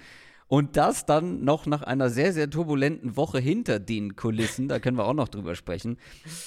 [0.53, 4.99] Und das dann noch nach einer sehr, sehr turbulenten Woche hinter den Kulissen, da können
[4.99, 5.97] wir auch noch drüber sprechen.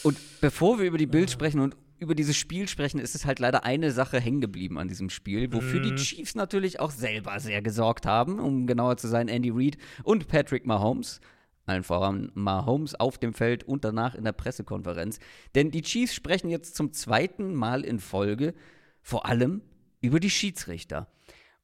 [0.04, 3.40] Und bevor wir über die Bills sprechen und über dieses Spiel sprechen, ist es halt
[3.40, 5.84] leider eine Sache hängen geblieben an diesem Spiel, wofür mhm.
[5.86, 10.28] die Chiefs natürlich auch selber sehr gesorgt haben, um genauer zu sein, Andy Reid und
[10.28, 11.20] Patrick Mahomes
[11.66, 15.18] allen voran Mahomes auf dem Feld und danach in der Pressekonferenz.
[15.56, 18.54] Denn die Chiefs sprechen jetzt zum zweiten Mal in Folge
[19.02, 19.64] vor allem
[20.00, 21.08] über die Schiedsrichter.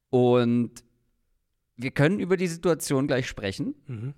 [0.10, 0.84] Und
[1.82, 3.76] wir können über die Situation gleich sprechen.
[3.88, 4.14] Mhm.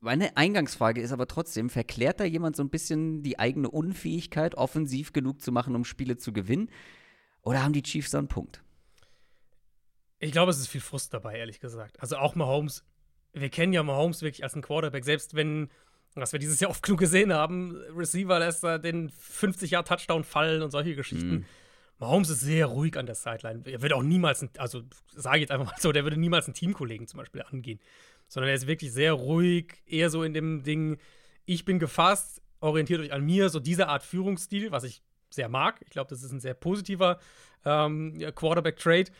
[0.00, 5.12] Meine Eingangsfrage ist aber trotzdem, verklärt da jemand so ein bisschen die eigene Unfähigkeit, offensiv
[5.12, 6.70] genug zu machen, um Spiele zu gewinnen?
[7.42, 8.62] Oder haben die Chiefs da einen Punkt?
[10.20, 12.00] Ich glaube, es ist viel Frust dabei, ehrlich gesagt.
[12.00, 12.84] Also auch Mahomes
[13.32, 15.04] wir kennen ja Mahomes wirklich als einen Quarterback.
[15.04, 15.70] Selbst wenn
[16.14, 17.76] was wir dieses Jahr oft genug gesehen haben.
[17.96, 21.30] Receiver lässt er den 50-Jahr-Touchdown fallen und solche Geschichten.
[21.30, 21.44] Mhm.
[21.98, 23.62] Mahomes ist sehr ruhig an der Sideline.
[23.66, 24.82] Er würde auch niemals, also
[25.14, 27.80] sage ich jetzt einfach mal so, der würde niemals einen Teamkollegen zum Beispiel angehen.
[28.28, 30.98] Sondern er ist wirklich sehr ruhig, eher so in dem Ding,
[31.44, 35.80] ich bin gefasst, orientiert euch an mir, so diese Art Führungsstil, was ich sehr mag.
[35.84, 37.18] Ich glaube, das ist ein sehr positiver
[37.64, 39.10] ähm, Quarterback-Trade.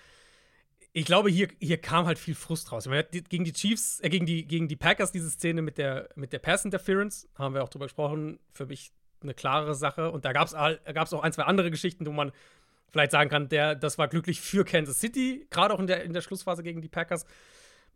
[0.92, 2.86] Ich glaube, hier, hier kam halt viel Frust raus.
[2.86, 6.32] Meine, gegen die Chiefs, äh, gegen, die, gegen die Packers, diese Szene mit der, mit
[6.32, 10.10] der Pass-Interference, haben wir auch drüber gesprochen, für mich eine klare Sache.
[10.10, 12.32] Und da gab es auch ein, zwei andere Geschichten, wo man
[12.90, 16.12] vielleicht sagen kann, der, das war glücklich für Kansas City, gerade auch in der, in
[16.12, 17.24] der Schlussphase gegen die Packers.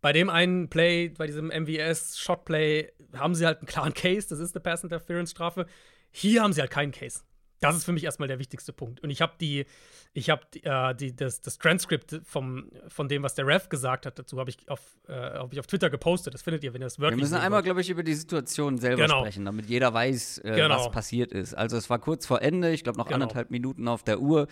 [0.01, 4.55] Bei dem einen Play, bei diesem MVS-Shot-Play, haben sie halt einen klaren Case, das ist
[4.55, 5.67] eine Pass-Interference-Strafe.
[6.11, 7.21] Hier haben sie halt keinen Case.
[7.63, 9.01] Das ist für mich erstmal der wichtigste Punkt.
[9.01, 9.67] Und ich habe die,
[10.13, 14.19] ich habe äh, die, das, das Transkript vom, von dem, was der Ref gesagt hat,
[14.19, 16.35] dazu habe ich, auf, äh, hab ich auf Twitter gepostet.
[16.35, 18.79] Das findet ihr, wenn ihr es wörtlich Wir müssen einmal, glaube ich, über die Situation
[18.79, 19.21] selber genau.
[19.21, 20.79] sprechen, damit jeder weiß, äh, genau.
[20.79, 21.55] was passiert ist.
[21.55, 23.17] Also es war kurz vor Ende, ich glaube noch genau.
[23.17, 24.49] anderthalb Minuten auf der Uhr.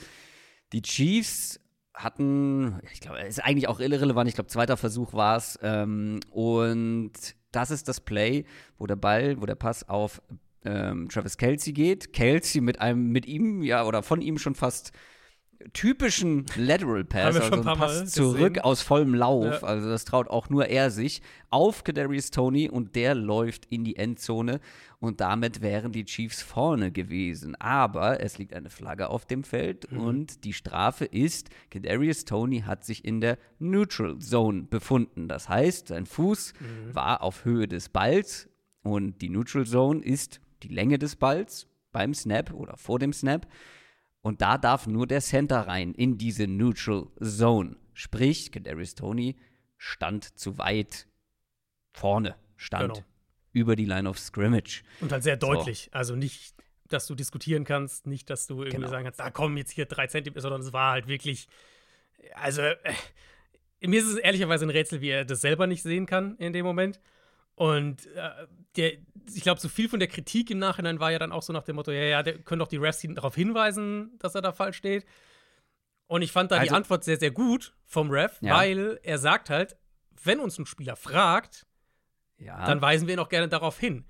[0.72, 1.60] Die Chiefs
[1.94, 5.58] hatten, ich glaube, ist eigentlich auch irrelevant, ich glaube, zweiter Versuch war es.
[5.62, 7.12] Ähm, und
[7.52, 8.44] das ist das Play,
[8.78, 10.22] wo der Ball, wo der Pass auf
[10.64, 12.12] ähm, Travis Kelsey geht.
[12.12, 14.92] Kelsey mit einem, mit ihm, ja, oder von ihm schon fast
[15.72, 18.64] typischen Lateral Pass, also ein Pass zurück gesehen.
[18.64, 19.68] aus vollem Lauf, ja.
[19.68, 21.20] also das traut auch nur er sich,
[21.50, 24.60] auf Kadarius Tony und der läuft in die Endzone
[25.00, 27.56] und damit wären die Chiefs vorne gewesen.
[27.56, 30.00] Aber es liegt eine Flagge auf dem Feld mhm.
[30.00, 35.28] und die Strafe ist, Kadarius Tony hat sich in der Neutral Zone befunden.
[35.28, 36.94] Das heißt, sein Fuß mhm.
[36.94, 38.48] war auf Höhe des Balls
[38.82, 43.46] und die Neutral Zone ist die Länge des Balls beim Snap oder vor dem Snap.
[44.22, 47.76] Und da darf nur der Center rein in diese Neutral Zone.
[47.94, 49.36] Sprich, Kadarius Tony
[49.78, 51.06] stand zu weit
[51.92, 53.06] vorne, stand genau.
[53.52, 54.82] über die Line of Scrimmage.
[55.00, 55.88] Und halt sehr deutlich.
[55.92, 55.98] So.
[55.98, 56.54] Also nicht,
[56.88, 58.88] dass du diskutieren kannst, nicht, dass du irgendwie genau.
[58.88, 61.48] sagen kannst, da kommen jetzt hier drei Zentimeter, sondern es war halt wirklich,
[62.34, 62.76] also äh,
[63.86, 66.66] mir ist es ehrlicherweise ein Rätsel, wie er das selber nicht sehen kann in dem
[66.66, 67.00] Moment.
[67.60, 68.30] Und äh,
[68.76, 68.92] der,
[69.34, 71.62] ich glaube, so viel von der Kritik im Nachhinein war ja dann auch so nach
[71.62, 74.78] dem Motto, ja, ja, der können doch die Refs darauf hinweisen, dass er da falsch
[74.78, 75.04] steht.
[76.06, 78.56] Und ich fand da also, die Antwort sehr, sehr gut vom Ref, ja.
[78.56, 79.76] weil er sagt halt,
[80.24, 81.66] wenn uns ein Spieler fragt,
[82.38, 82.64] ja.
[82.64, 84.06] dann weisen wir ihn auch gerne darauf hin.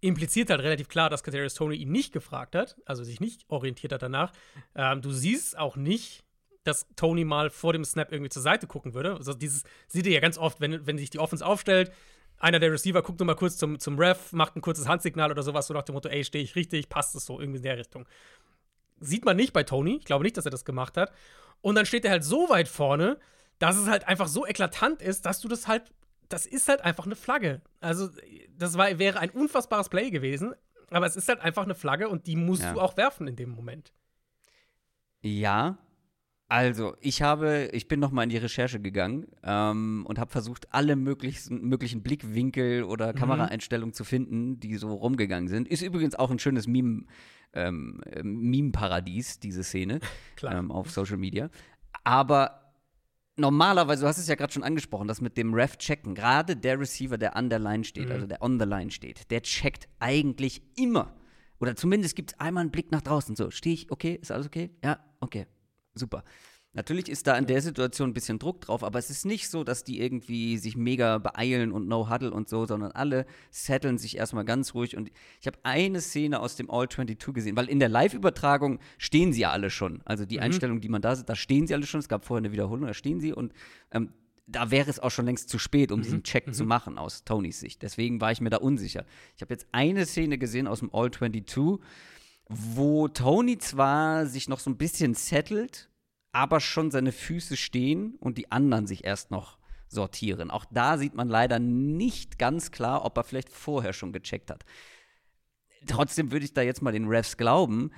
[0.00, 3.92] Impliziert halt relativ klar, dass Kadarius Tony ihn nicht gefragt hat, also sich nicht orientiert
[3.92, 4.30] hat danach.
[4.76, 6.22] Ähm, du siehst auch nicht,
[6.62, 9.16] dass Tony mal vor dem Snap irgendwie zur Seite gucken würde.
[9.16, 11.90] Also dieses sieht ihr ja ganz oft, wenn, wenn sich die Offense aufstellt,
[12.42, 15.68] einer der Receiver guckt nochmal kurz zum, zum Ref, macht ein kurzes Handsignal oder sowas,
[15.68, 18.06] so nach dem Motto, ey, stehe ich richtig, passt es so, irgendwie in der Richtung.
[18.98, 21.12] Sieht man nicht bei Tony, ich glaube nicht, dass er das gemacht hat.
[21.60, 23.18] Und dann steht er halt so weit vorne,
[23.60, 25.92] dass es halt einfach so eklatant ist, dass du das halt,
[26.28, 27.62] das ist halt einfach eine Flagge.
[27.80, 28.08] Also,
[28.58, 30.52] das war, wäre ein unfassbares Play gewesen,
[30.90, 32.72] aber es ist halt einfach eine Flagge und die musst ja.
[32.72, 33.92] du auch werfen in dem Moment.
[35.20, 35.78] Ja,
[36.52, 40.70] also, ich habe, ich bin noch mal in die Recherche gegangen ähm, und habe versucht,
[40.70, 43.16] alle möglichen, möglichen Blickwinkel oder mhm.
[43.16, 45.66] Kameraeinstellungen zu finden, die so rumgegangen sind.
[45.66, 47.04] Ist übrigens auch ein schönes Meme,
[47.54, 50.00] ähm, Meme-Paradies, diese Szene
[50.42, 51.48] ähm, auf Social Media.
[52.04, 52.74] Aber
[53.36, 57.16] normalerweise, du hast es ja gerade schon angesprochen, das mit dem Ref-Checken, gerade der Receiver,
[57.16, 58.12] der an der Line steht, mhm.
[58.12, 61.16] also der on the line steht, der checkt eigentlich immer.
[61.60, 63.36] Oder zumindest gibt es einmal einen Blick nach draußen.
[63.36, 64.68] So, stehe ich, okay, ist alles okay?
[64.84, 65.46] Ja, okay,
[65.94, 66.24] super.
[66.74, 69.62] Natürlich ist da in der Situation ein bisschen Druck drauf, aber es ist nicht so,
[69.62, 74.16] dass die irgendwie sich mega beeilen und no huddle und so, sondern alle setteln sich
[74.16, 74.96] erstmal ganz ruhig.
[74.96, 79.34] Und ich habe eine Szene aus dem All 22 gesehen, weil in der Live-Übertragung stehen
[79.34, 80.00] sie ja alle schon.
[80.06, 80.44] Also die mhm.
[80.44, 82.00] Einstellung, die man da sieht, da stehen sie alle schon.
[82.00, 83.52] Es gab vorher eine Wiederholung, da stehen sie und
[83.90, 84.14] ähm,
[84.46, 86.04] da wäre es auch schon längst zu spät, um mhm.
[86.04, 86.52] diesen Check mhm.
[86.54, 87.82] zu machen aus Tonys Sicht.
[87.82, 89.04] Deswegen war ich mir da unsicher.
[89.36, 91.44] Ich habe jetzt eine Szene gesehen aus dem All 22
[92.48, 95.88] wo Tony zwar sich noch so ein bisschen settelt,
[96.32, 100.50] aber schon seine Füße stehen und die anderen sich erst noch sortieren.
[100.50, 104.64] Auch da sieht man leider nicht ganz klar, ob er vielleicht vorher schon gecheckt hat.
[105.86, 107.90] Trotzdem würde ich da jetzt mal den Refs glauben.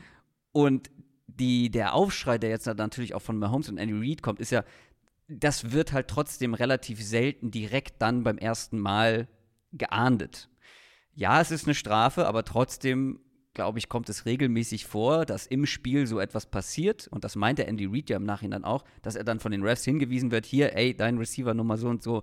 [0.53, 0.91] Und
[1.27, 4.65] die, der Aufschrei, der jetzt natürlich auch von Mahomes und Andy Reid kommt, ist ja,
[5.29, 9.29] das wird halt trotzdem relativ selten direkt dann beim ersten Mal
[9.73, 10.49] geahndet.
[11.15, 13.21] Ja, es ist eine Strafe, aber trotzdem
[13.55, 17.09] glaube ich, kommt es regelmäßig vor, dass im Spiel so etwas passiert.
[17.09, 19.85] Und das meinte Andy Reid ja im Nachhinein auch, dass er dann von den Refs
[19.85, 22.23] hingewiesen wird: hier, ey, dein Receiver Nummer so und so.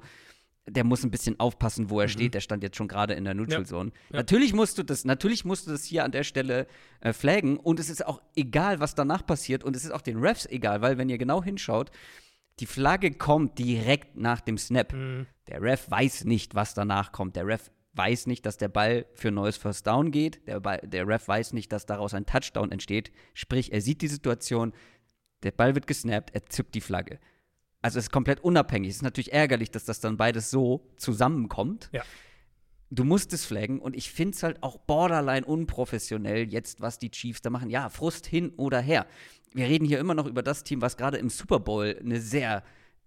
[0.68, 2.12] Der muss ein bisschen aufpassen, wo er mhm.
[2.12, 2.34] steht.
[2.36, 3.92] Der stand jetzt schon gerade in der Neutral Zone.
[4.12, 4.18] Ja.
[4.18, 6.68] Natürlich musst du das, natürlich musst du das hier an der Stelle
[7.00, 7.58] äh, flaggen.
[7.58, 9.64] Und es ist auch egal, was danach passiert.
[9.64, 11.90] Und es ist auch den Refs egal, weil wenn ihr genau hinschaut,
[12.60, 14.94] die Flagge kommt direkt nach dem Snap.
[14.94, 15.26] Mhm.
[15.48, 17.36] Der Ref weiß nicht, was danach kommt.
[17.36, 20.48] Der Ref weiß nicht, dass der Ball für ein neues First Down geht.
[20.48, 23.12] Der, Ball, der Ref weiß nicht, dass daraus ein Touchdown entsteht.
[23.34, 24.74] Sprich, er sieht die Situation,
[25.44, 27.20] der Ball wird gesnappt, er zückt die Flagge.
[27.82, 28.90] Also es ist komplett unabhängig.
[28.92, 31.90] Es ist natürlich ärgerlich, dass das dann beides so zusammenkommt.
[31.92, 32.04] Ja.
[32.92, 37.10] Du musst es flaggen und ich finde es halt auch borderline unprofessionell jetzt, was die
[37.10, 37.70] Chiefs da machen.
[37.70, 39.08] Ja, Frust hin oder her.
[39.54, 42.64] Wir reden hier immer noch über das Team, was gerade im Super Bowl eine sehr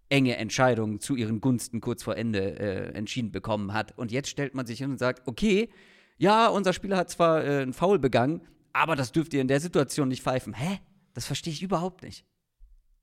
[0.09, 3.97] enge Entscheidung zu ihren Gunsten kurz vor Ende äh, entschieden bekommen hat.
[3.99, 5.71] Und jetzt stellt man sich hin und sagt, okay,
[6.17, 9.61] ja, unser Spieler hat zwar äh, einen Foul begangen, aber das dürft ihr in der
[9.61, 10.55] Situation nicht pfeifen.
[10.55, 10.81] Hä?
[11.15, 12.25] Das verstehe ich überhaupt nicht.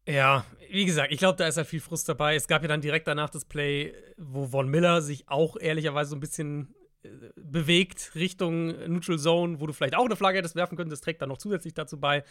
[0.07, 2.35] Ja, wie gesagt, ich glaube, da ist halt viel Frust dabei.
[2.35, 6.15] Es gab ja dann direkt danach das Play, wo Von Miller sich auch ehrlicherweise so
[6.15, 10.75] ein bisschen äh, bewegt Richtung Neutral Zone, wo du vielleicht auch eine Flagge hättest werfen
[10.75, 10.89] können.
[10.89, 12.23] Das trägt dann noch zusätzlich dazu bei.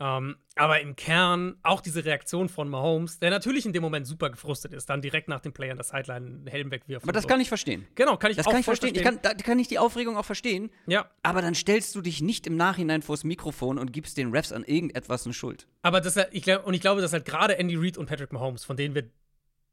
[0.00, 4.30] Ähm, aber im Kern auch diese Reaktion von Mahomes, der natürlich in dem Moment super
[4.30, 7.04] gefrustet ist, dann direkt nach dem Play an der Sideline einen Helm wegwirft.
[7.04, 7.28] Aber das so.
[7.28, 7.86] kann ich verstehen.
[7.96, 8.94] Genau, kann ich Das auch kann ich voll verstehen.
[8.96, 10.70] Ich kann, da kann ich die Aufregung auch verstehen.
[10.86, 14.52] Ja, Aber dann stellst du dich nicht im Nachhinein vors Mikrofon und gibst den Refs
[14.52, 15.66] an irgendetwas eine Schuld.
[15.82, 18.64] aber das, ich glaub, und ich glaube, dass halt gerade Andy Reid und Patrick Mahomes,
[18.64, 19.10] von denen wir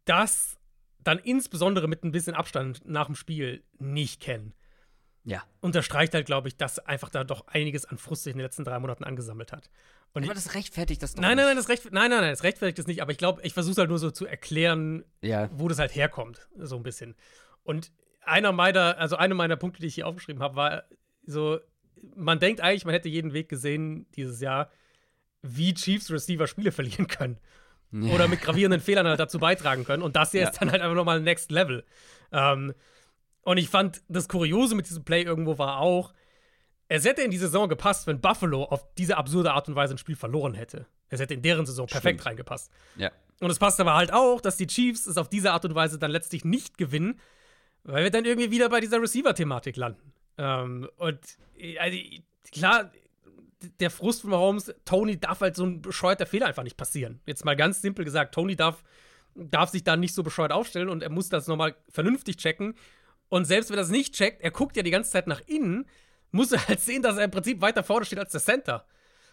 [0.06, 0.58] das
[1.04, 4.54] dann insbesondere mit ein bisschen Abstand nach dem Spiel nicht kennen,
[5.26, 5.44] Ja.
[5.60, 8.64] unterstreicht halt, glaube ich, dass einfach da doch einiges an Frust sich in den letzten
[8.64, 9.70] drei Monaten angesammelt hat.
[10.14, 12.44] Und Aber das rechtfertigt das doch nein, nein, nein, das recht, nein, nein, nein, das
[12.44, 15.50] rechtfertigt das nicht, aber ich glaube, ich versuche halt nur so zu erklären, Ja.
[15.52, 17.16] wo das halt herkommt, so ein bisschen.
[17.64, 20.84] Und einer meiner, also einer meiner Punkte, die ich hier aufgeschrieben habe, war
[21.26, 21.60] so,
[22.16, 24.70] man denkt eigentlich, man hätte jeden Weg gesehen dieses Jahr,
[25.42, 27.38] wie Chiefs Receiver Spiele verlieren können.
[28.14, 30.04] Oder mit gravierenden Fehlern halt dazu beitragen können.
[30.04, 30.50] Und das hier Ja.
[30.50, 31.86] ist dann halt einfach nochmal Next Level.
[32.34, 32.74] Ähm,
[33.46, 36.14] und ich fand, das Kuriose mit diesem Play irgendwo war auch,
[36.88, 39.98] es hätte in die Saison gepasst, wenn Buffalo auf diese absurde Art und Weise ein
[39.98, 40.88] Spiel verloren hätte.
[41.10, 42.26] Es hätte in deren Saison perfekt Stimmt.
[42.26, 42.72] reingepasst.
[42.98, 43.12] Ja.
[43.40, 46.00] Und es passt aber halt auch, dass die Chiefs es auf diese Art und Weise
[46.00, 47.20] dann letztlich nicht gewinnen,
[47.84, 50.12] weil wir dann irgendwie wieder bei dieser Receiver-Thematik landen.
[50.38, 51.20] Ähm, und
[51.80, 51.98] also,
[52.52, 52.92] klar,
[53.80, 57.22] der Frust von Mahomes, Tony darf halt so ein bescheuerter Fehler einfach nicht passieren.
[57.26, 58.84] Jetzt mal ganz simpel gesagt, Tony darf,
[59.36, 62.76] darf sich da nicht so bescheuert aufstellen und er muss das nochmal vernünftig checken.
[63.30, 65.86] Und selbst wenn er das nicht checkt, er guckt ja die ganze Zeit nach innen,
[66.32, 68.86] muss er halt sehen, dass er im Prinzip weiter vorne steht als der Center.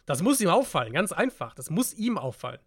[0.07, 1.55] Das muss ihm auffallen, ganz einfach.
[1.55, 2.59] Das muss ihm auffallen.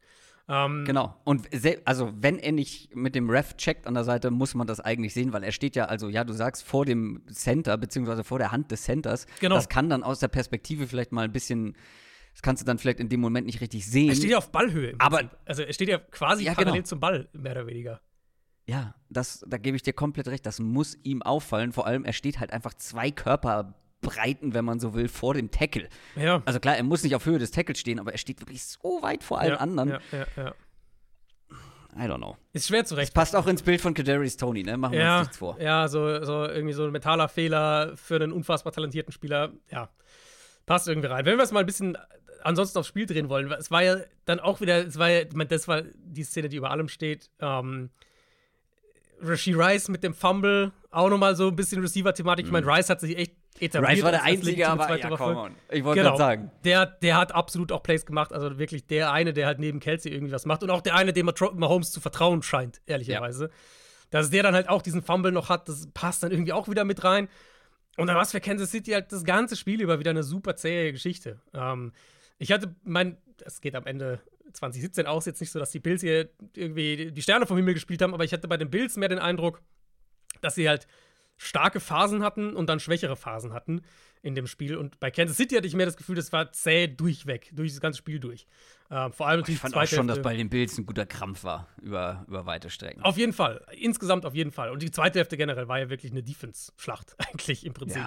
[0.48, 1.20] Ähm, Genau.
[1.24, 1.50] Und
[1.86, 5.14] also, wenn er nicht mit dem Ref checkt an der Seite, muss man das eigentlich
[5.14, 8.52] sehen, weil er steht ja, also ja, du sagst vor dem Center, beziehungsweise vor der
[8.52, 9.26] Hand des Centers.
[9.40, 9.56] Genau.
[9.56, 11.76] Das kann dann aus der Perspektive vielleicht mal ein bisschen,
[12.34, 14.10] das kannst du dann vielleicht in dem Moment nicht richtig sehen.
[14.10, 14.94] Er steht ja auf Ballhöhe.
[15.00, 16.86] Aber- also er steht ja quasi Ja, parallel genau.
[16.86, 18.02] zum Ball, mehr oder weniger.
[18.68, 20.46] Ja, das, da gebe ich dir komplett recht.
[20.46, 21.72] Das muss ihm auffallen.
[21.72, 25.88] Vor allem, er steht halt einfach zwei Körperbreiten, wenn man so will, vor dem Tackle.
[26.16, 26.42] Ja.
[26.46, 29.02] Also klar, er muss nicht auf Höhe des Tackles stehen, aber er steht wirklich so
[29.02, 29.90] weit vor allen ja, anderen.
[29.90, 30.54] Ja, ja, ja.
[31.98, 32.36] I don't know.
[32.52, 33.14] Ist schwer Das zurecht.
[33.14, 34.76] passt auch ins Bild von Kadarius Tony, ne?
[34.76, 35.60] Machen wir uns nichts vor.
[35.62, 39.54] ja so, so irgendwie so ein mentaler Fehler für einen unfassbar talentierten Spieler.
[39.72, 39.90] Ja,
[40.66, 41.26] passt irgendwie rein.
[41.26, 41.98] Wenn wir es mal ein bisschen
[42.44, 45.68] ansonsten aufs Spiel drehen wollen, es war ja dann auch wieder, es war ja, das
[45.70, 47.30] war die Szene, die über allem steht.
[47.40, 47.92] Ähm,
[49.22, 52.46] Rashi Rice mit dem Fumble, auch nochmal so ein bisschen Receiver-Thematik.
[52.46, 53.82] Ich meine, Rice hat sich echt etabliert.
[53.92, 53.96] Mhm.
[53.96, 55.56] Rice war der Einzige, aber ja, come on.
[55.72, 56.12] Ich wollte Genau.
[56.18, 56.52] gerade sagen.
[56.64, 58.34] Der, der hat absolut auch Plays gemacht.
[58.34, 60.64] Also wirklich der eine, der halt neben Kelsey irgendwie was macht.
[60.64, 63.50] Und auch der eine, dem Mahomes zu vertrauen scheint, ehrlicherweise.
[64.10, 66.84] Dass der dann halt auch diesen Fumble noch hat, das passt dann irgendwie auch wieder
[66.84, 67.28] mit rein.
[67.98, 70.56] Und dann war es für Kansas City halt das ganze Spiel über wieder eine super
[70.58, 71.40] zähe Geschichte.
[71.54, 71.94] Ähm,
[72.38, 74.20] ich hatte mein, es geht am Ende
[74.56, 78.02] 2017 aus, jetzt nicht so, dass die Bills hier irgendwie die Sterne vom Himmel gespielt
[78.02, 79.62] haben, aber ich hatte bei den Bills mehr den Eindruck,
[80.42, 80.88] dass sie halt
[81.38, 83.82] starke Phasen hatten und dann schwächere Phasen hatten
[84.22, 84.76] in dem Spiel.
[84.78, 87.82] Und bei Kansas City hatte ich mehr das Gefühl, das war zäh durchweg, durch das
[87.82, 88.48] ganze Spiel durch.
[88.90, 90.30] Ähm, vor allem Ich natürlich fand die auch schon, dass Hälfte.
[90.30, 93.02] bei den Bills ein guter Krampf war über, über weite Strecken.
[93.04, 93.66] Auf jeden Fall.
[93.78, 94.72] Insgesamt auf jeden Fall.
[94.72, 98.04] Und die zweite Hälfte generell war ja wirklich eine Defense-Schlacht, eigentlich im Prinzip.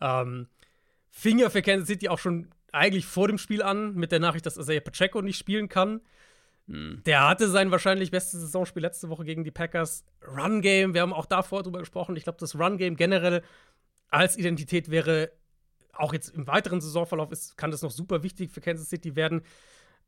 [0.00, 0.22] Ja.
[0.22, 0.48] Ähm,
[1.10, 4.46] fing ja für Kansas City auch schon eigentlich vor dem Spiel an, mit der Nachricht,
[4.46, 6.00] dass Isaiah Pacheco nicht spielen kann.
[6.68, 7.02] Hm.
[7.06, 10.04] Der hatte sein wahrscheinlich bestes Saisonspiel letzte Woche gegen die Packers.
[10.26, 12.16] Run-Game, wir haben auch davor drüber gesprochen.
[12.16, 13.42] Ich glaube, das Run-Game generell
[14.10, 15.30] als Identität wäre,
[15.92, 19.42] auch jetzt im weiteren Saisonverlauf ist, kann das noch super wichtig für Kansas City werden.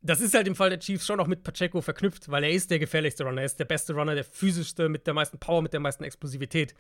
[0.02, 2.70] Das ist halt im Fall der Chiefs schon auch mit Pacheco verknüpft, weil er ist
[2.70, 5.74] der gefährlichste Runner, er ist der beste Runner, der physischste, mit der meisten Power, mit
[5.74, 6.74] der meisten Explosivität,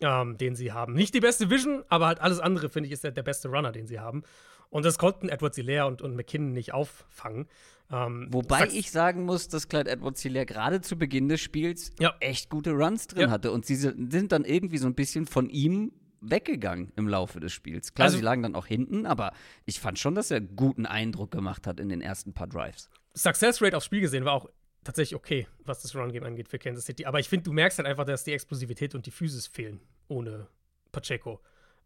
[0.00, 0.94] ähm, den sie haben.
[0.94, 3.70] Nicht die beste Vision, aber halt alles andere, finde ich, ist er der beste Runner,
[3.70, 4.24] den sie haben.
[4.70, 7.48] Und das konnten Edward Hilaire und, und McKinnon nicht auffangen.
[7.90, 12.14] Ähm, Wobei ich sagen muss, dass Clyde Edwards Hilaire gerade zu Beginn des Spiels Ja.
[12.20, 13.30] echt gute Runs drin Ja.
[13.30, 13.52] hatte.
[13.52, 17.94] Und sie sind dann irgendwie so ein bisschen von ihm weggegangen im Laufe des Spiels.
[17.94, 19.32] Klar, Also- sie lagen dann auch hinten, aber
[19.66, 22.90] ich fand schon, dass er guten Eindruck gemacht hat in den ersten paar Drives.
[23.14, 24.48] Success Rate aufs Spiel gesehen war auch
[24.82, 27.06] tatsächlich okay, was das Run-Game angeht für Kansas City.
[27.06, 30.48] Aber ich finde, du merkst halt einfach, dass die Explosivität und die Physis fehlen ohne
[30.90, 31.40] Pacheco.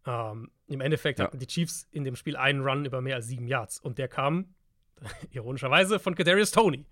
[0.05, 1.25] Ähm, Im Endeffekt ja.
[1.25, 4.07] hatten die Chiefs in dem Spiel einen Run über mehr als sieben Yards und der
[4.07, 4.55] kam
[5.31, 6.85] ironischerweise von Kadarius Tony.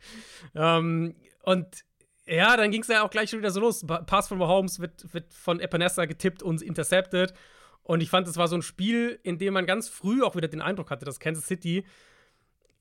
[0.56, 1.84] Ähm, und
[2.26, 3.86] ja, dann ging es ja auch gleich schon wieder so los.
[3.86, 7.34] Pass von Mahomes wird, wird von Epinesa getippt und intercepted.
[7.82, 10.48] Und ich fand, es war so ein Spiel, in dem man ganz früh auch wieder
[10.48, 11.86] den Eindruck hatte, dass Kansas City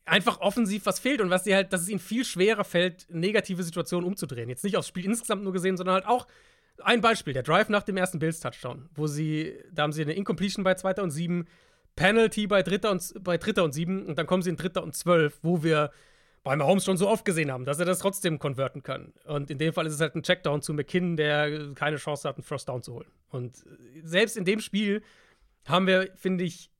[0.04, 3.62] einfach offensiv was fehlt und was sie halt, dass es ihnen viel schwerer fällt, negative
[3.62, 4.48] Situationen umzudrehen.
[4.48, 6.26] Jetzt nicht aufs Spiel insgesamt nur gesehen, sondern halt auch
[6.82, 10.64] ein Beispiel, der Drive nach dem ersten Bills-Touchdown, wo sie, da haben sie eine Incompletion
[10.64, 11.46] bei zweiter und sieben,
[11.96, 14.94] Penalty bei dritter und, bei dritter und sieben und dann kommen sie in dritter und
[14.94, 15.90] zwölf, wo wir
[16.44, 19.12] bei Mahomes schon so oft gesehen haben, dass er das trotzdem konverten kann.
[19.24, 22.36] Und in dem Fall ist es halt ein Checkdown zu McKinnon, der keine Chance hat,
[22.36, 23.10] einen First Down zu holen.
[23.30, 23.64] Und
[24.02, 25.02] selbst in dem Spiel
[25.66, 26.70] haben wir, finde ich,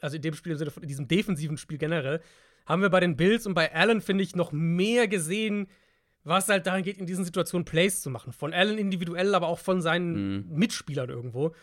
[0.00, 2.20] also in dem Spiel, in diesem defensiven Spiel generell,
[2.66, 5.68] haben wir bei den Bills und bei Allen, finde ich, noch mehr gesehen,
[6.26, 8.32] was halt daran geht, in diesen Situationen Plays zu machen.
[8.32, 10.58] Von Allen individuell, aber auch von seinen mhm.
[10.58, 11.54] Mitspielern irgendwo.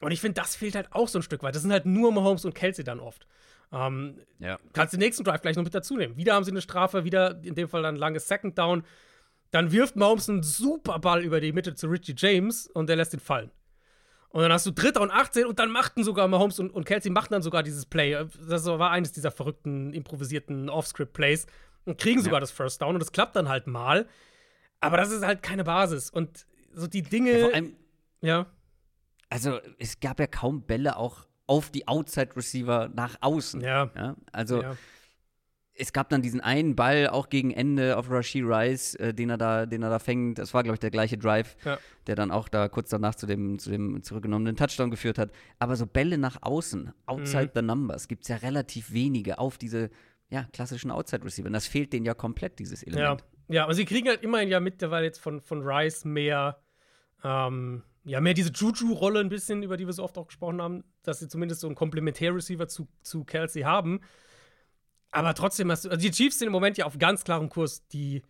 [0.00, 1.54] Und ich finde, das fehlt halt auch so ein Stück weit.
[1.54, 3.26] Das sind halt nur Mahomes und Kelsey dann oft.
[3.72, 4.58] Ähm, ja.
[4.72, 6.16] Kannst den nächsten Drive gleich noch mit dazu nehmen.
[6.16, 8.84] Wieder haben sie eine Strafe, wieder in dem Fall dann langes Second Down.
[9.50, 13.12] Dann wirft Mahomes einen super Ball über die Mitte zu Richie James und der lässt
[13.12, 13.50] ihn fallen.
[14.30, 17.10] Und dann hast du Dritter und 18 und dann machten sogar Mahomes und, und Kelsey
[17.10, 18.16] machten dann sogar dieses Play.
[18.48, 21.46] Das war eines dieser verrückten, improvisierten Off-Script-Plays
[21.86, 22.40] und kriegen sogar ja.
[22.40, 24.06] das First Down und das klappt dann halt mal.
[24.80, 26.10] Aber das ist halt keine Basis.
[26.10, 27.32] Und so die Dinge.
[27.32, 27.76] Ja, vor allem,
[28.20, 28.46] ja.
[29.30, 33.60] Also, es gab ja kaum Bälle auch auf die Outside-Receiver nach außen.
[33.60, 33.90] Ja.
[33.96, 34.16] ja?
[34.30, 34.76] Also, ja.
[35.74, 39.38] es gab dann diesen einen Ball auch gegen Ende auf Rashid Rice, äh, den, er
[39.38, 40.38] da, den er da fängt.
[40.38, 41.56] Das war, glaube ich, der gleiche Drive,
[42.06, 45.30] der dann auch da kurz danach zu dem, zu dem zurückgenommenen Touchdown geführt hat.
[45.58, 47.50] Aber so Bälle nach außen, outside mhm.
[47.54, 49.90] the numbers, gibt es ja relativ wenige auf diese
[50.28, 51.50] ja, klassischen Outside-Receiver.
[51.50, 53.24] Das fehlt denen ja komplett, dieses Element.
[53.48, 56.58] Ja, ja aber sie kriegen halt immerhin ja mittlerweile jetzt von, von Rice mehr
[57.24, 60.84] ähm, ja, mehr diese Juju-Rolle ein bisschen, über die wir so oft auch gesprochen haben,
[61.02, 64.00] dass sie zumindest so einen Komplementär-Receiver zu, zu Kelsey haben.
[65.10, 67.86] Aber trotzdem hast du, also die Chiefs sind im Moment ja auf ganz klarem Kurs,
[67.88, 68.22] die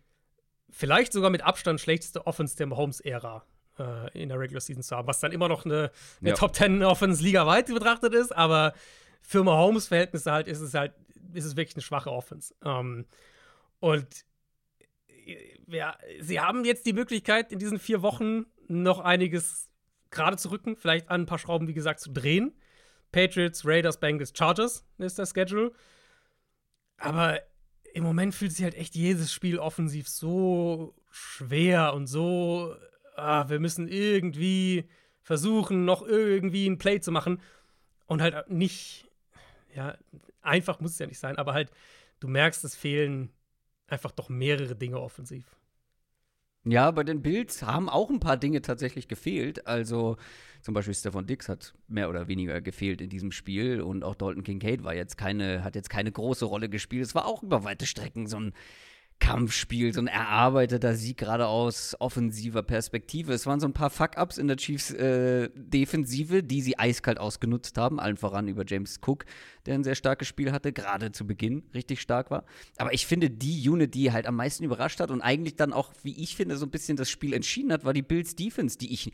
[0.71, 3.45] vielleicht sogar mit Abstand schlechteste Offense der Mahomes-Ära
[3.77, 6.35] äh, in der Regular Season zu haben, was dann immer noch eine, eine ja.
[6.35, 8.73] Top 10 Offense ligaweit weit betrachtet ist, aber
[9.21, 10.93] für Mahomes-Verhältnisse halt ist es halt,
[11.33, 12.53] ist es wirklich eine schwache Offense.
[12.63, 13.05] Ähm,
[13.79, 14.25] und
[15.07, 19.69] äh, ja, sie haben jetzt die Möglichkeit, in diesen vier Wochen noch einiges
[20.09, 22.53] gerade zu rücken, vielleicht an ein paar Schrauben, wie gesagt, zu drehen.
[23.11, 25.71] Patriots, Raiders, Bengals, Chargers ist der Schedule.
[26.97, 27.41] Aber
[27.93, 32.75] im Moment fühlt sich halt echt jedes Spiel offensiv so schwer und so,
[33.15, 34.89] ah, wir müssen irgendwie
[35.21, 37.41] versuchen, noch irgendwie ein Play zu machen.
[38.05, 39.09] Und halt nicht,
[39.75, 39.97] ja,
[40.47, 41.71] einfach muss es ja nicht sein, aber halt,
[42.19, 43.29] du merkst, es fehlen
[43.87, 45.57] einfach doch mehrere Dinge offensiv.
[46.69, 49.67] Ja, bei den Bills haben auch ein paar Dinge tatsächlich gefehlt.
[49.67, 50.17] Also
[50.61, 54.43] zum Beispiel Stefan Dix hat mehr oder weniger gefehlt in diesem Spiel und auch Dalton
[54.43, 57.05] Kincaid war jetzt keine, hat jetzt keine große Rolle gespielt.
[57.05, 58.53] Es war auch über weite Strecken so ein
[59.19, 63.33] Kampfspiel, so ein erarbeiteter Sieg gerade aus offensiver Perspektive.
[63.33, 67.77] Es waren so ein paar Fuck-Ups in der Chiefs äh, Defensive, die sie eiskalt ausgenutzt
[67.77, 69.25] haben, allen voran über James Cook,
[69.65, 72.45] der ein sehr starkes Spiel hatte, gerade zu Beginn richtig stark war.
[72.77, 75.91] Aber ich finde, die Unit, die halt am meisten überrascht hat und eigentlich dann auch,
[76.03, 78.93] wie ich finde, so ein bisschen das Spiel entschieden hat, war die Bills Defense, die
[78.93, 79.11] ich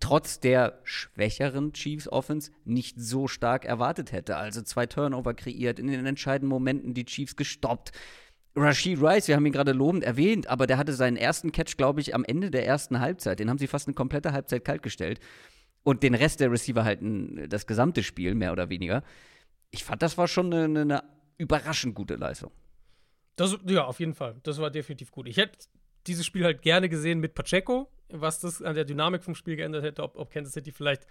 [0.00, 4.36] trotz der schwächeren Chiefs Offense nicht so stark erwartet hätte.
[4.36, 7.92] Also zwei Turnover kreiert, in den entscheidenden Momenten die Chiefs gestoppt.
[8.56, 12.00] Rashid Rice, wir haben ihn gerade lobend erwähnt, aber der hatte seinen ersten Catch, glaube
[12.00, 13.40] ich, am Ende der ersten Halbzeit.
[13.40, 15.18] Den haben sie fast eine komplette Halbzeit kaltgestellt.
[15.82, 19.02] Und den Rest der Receiver halten das gesamte Spiel, mehr oder weniger.
[19.70, 21.04] Ich fand, das war schon eine, eine
[21.36, 22.52] überraschend gute Leistung.
[23.36, 24.36] Das, ja, auf jeden Fall.
[24.44, 25.28] Das war definitiv gut.
[25.28, 25.58] Ich hätte
[26.06, 29.82] dieses Spiel halt gerne gesehen mit Pacheco, was das an der Dynamik vom Spiel geändert
[29.82, 31.06] hätte, ob, ob Kansas City vielleicht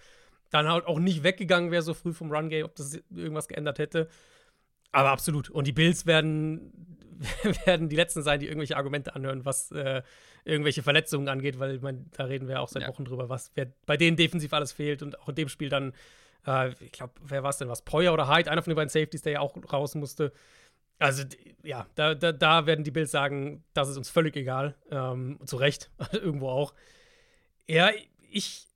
[0.50, 3.80] dann halt auch nicht weggegangen wäre so früh vom Run Game, ob das irgendwas geändert
[3.80, 4.08] hätte.
[4.92, 5.50] Aber absolut.
[5.50, 6.72] Und die Bills werden,
[7.66, 10.02] werden die Letzten sein, die irgendwelche Argumente anhören, was äh,
[10.46, 12.90] irgendwelche Verletzungen angeht, weil ich mein, da reden wir auch seit ja.
[12.90, 15.94] Wochen drüber, was wer, bei denen defensiv alles fehlt und auch in dem Spiel dann,
[16.46, 17.82] äh, ich glaube, wer war es denn, was?
[17.82, 20.32] Poyer oder Hyde, einer von den beiden Safeties, der ja auch raus musste.
[21.00, 21.24] Also,
[21.64, 24.76] ja, da, da, da werden die Bills sagen, das ist uns völlig egal.
[24.92, 26.74] Ähm, zu Recht, irgendwo auch.
[27.68, 27.90] Ja,
[28.32, 28.68] ich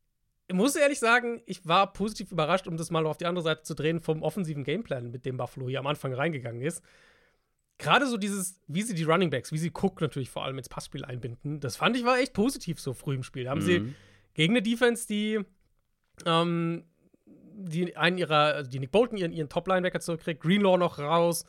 [0.47, 3.63] ich muss ehrlich sagen, ich war positiv überrascht, um das mal auf die andere Seite
[3.63, 6.81] zu drehen, vom offensiven Gameplan, mit dem Buffalo hier am Anfang reingegangen ist.
[7.77, 10.69] Gerade so dieses, wie sie die Running Backs, wie sie Cook natürlich vor allem ins
[10.69, 13.43] Passspiel einbinden, das fand ich war echt positiv so früh im Spiel.
[13.43, 13.65] Da haben mhm.
[13.65, 13.93] sie
[14.33, 15.39] gegen eine Defense, die,
[16.25, 16.83] ähm,
[17.25, 21.45] die einen ihrer, also die Nick Bolton ihren, ihren Top-Linebacker zurückkriegt, Greenlaw noch raus.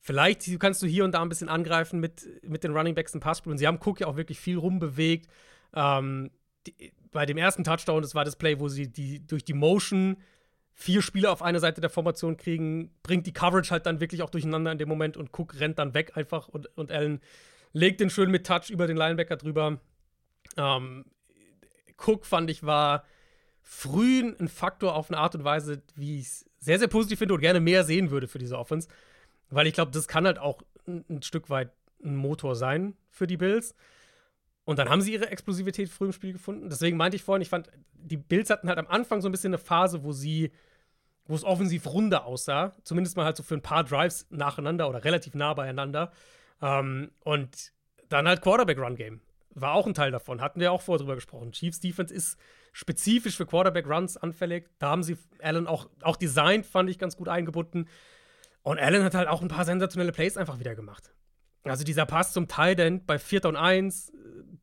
[0.00, 3.20] Vielleicht kannst du hier und da ein bisschen angreifen mit, mit den Running Backs im
[3.20, 3.52] Passspiel.
[3.52, 5.30] Und sie haben Cook ja auch wirklich viel rumbewegt.
[5.74, 6.30] Ähm,
[6.66, 10.18] die, bei dem ersten Touchdown, das war das Play, wo sie die durch die Motion
[10.74, 14.30] vier Spieler auf einer Seite der Formation kriegen, bringt die Coverage halt dann wirklich auch
[14.30, 17.20] durcheinander in dem Moment und Cook rennt dann weg einfach und, und Allen
[17.72, 19.78] legt den schön mit Touch über den Linebacker drüber.
[20.56, 21.04] Ähm,
[21.96, 23.04] Cook fand ich war
[23.62, 27.34] früh ein Faktor auf eine Art und Weise, wie ich es sehr, sehr positiv finde
[27.34, 28.88] und gerne mehr sehen würde für diese Offense.
[29.50, 31.70] Weil ich glaube, das kann halt auch ein, ein Stück weit
[32.02, 33.74] ein Motor sein für die Bills.
[34.64, 36.68] Und dann haben sie ihre Explosivität früh im Spiel gefunden.
[36.70, 39.50] Deswegen meinte ich vorhin, ich fand, die Bills hatten halt am Anfang so ein bisschen
[39.50, 40.52] eine Phase, wo sie,
[41.26, 42.72] wo es offensiv runder aussah.
[42.82, 46.12] Zumindest mal halt so für ein paar Drives nacheinander oder relativ nah beieinander.
[46.62, 47.72] Ähm, und
[48.08, 49.20] dann halt Quarterback-Run-Game.
[49.50, 50.40] War auch ein Teil davon.
[50.40, 51.52] Hatten wir auch vorher drüber gesprochen.
[51.52, 52.38] Chiefs Defense ist
[52.72, 54.68] spezifisch für Quarterback-Runs anfällig.
[54.78, 57.86] Da haben sie Allen auch, auch designt, fand ich ganz gut eingebunden.
[58.62, 61.14] Und Allen hat halt auch ein paar sensationelle Plays einfach wieder gemacht.
[61.64, 63.46] Also dieser Pass zum Tight End bei 4.
[63.46, 64.12] und 1,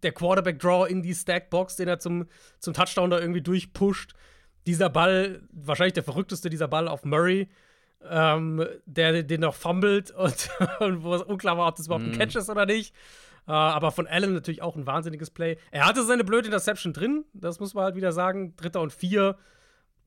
[0.04, 2.28] der Quarterback-Draw in die Stackbox, den er zum,
[2.60, 4.14] zum Touchdown da irgendwie durchpusht.
[4.68, 7.50] Dieser Ball, wahrscheinlich der verrückteste dieser Ball auf Murray,
[8.08, 10.50] ähm, der den noch fummelt und,
[10.80, 12.18] und wo es unklar war, ob das überhaupt ein mhm.
[12.18, 12.94] Catch ist oder nicht.
[13.48, 15.58] Äh, aber von Allen natürlich auch ein wahnsinniges Play.
[15.72, 18.56] Er hatte seine blöde Interception drin, das muss man halt wieder sagen.
[18.56, 19.38] Dritter und vier.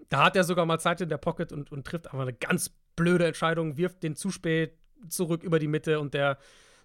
[0.09, 2.71] Da hat er sogar mal Zeit in der Pocket und, und trifft aber eine ganz
[2.95, 4.77] blöde Entscheidung, wirft den zu spät
[5.09, 6.39] zurück über die Mitte und der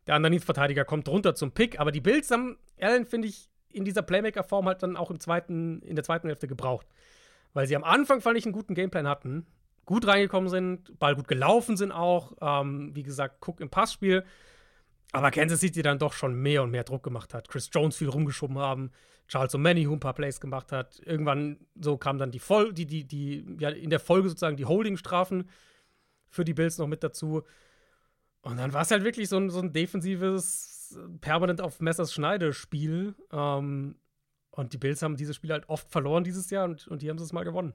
[0.07, 1.79] der Underneath-Verteidiger kommt runter zum Pick.
[1.79, 5.81] Aber die Bills haben Allen, finde ich, in dieser Playmaker-Form halt dann auch im zweiten,
[5.81, 6.87] in der zweiten Hälfte gebraucht.
[7.53, 9.45] Weil sie am Anfang, fand ich, einen guten Gameplan hatten.
[9.85, 12.33] Gut reingekommen sind, Ball gut gelaufen sind auch.
[12.41, 14.23] Ähm, wie gesagt, Cook im Passspiel.
[15.11, 17.49] Aber Kansas City dann doch schon mehr und mehr Druck gemacht hat.
[17.49, 18.91] Chris Jones viel rumgeschoben haben,
[19.27, 20.99] Charles O'Many ein paar Plays gemacht hat.
[21.03, 24.65] Irgendwann so kam dann die, Voll die, die, die, ja, in der Folge sozusagen die
[24.65, 25.49] Holding-Strafen
[26.29, 27.43] für die Bills noch mit dazu.
[28.41, 33.15] Und dann war es halt wirklich so ein, so ein defensives, permanent auf Messers Schneide-Spiel.
[33.31, 33.95] Ähm,
[34.51, 37.17] und die Bills haben dieses Spiel halt oft verloren dieses Jahr und, und die haben
[37.17, 37.73] es mal gewonnen.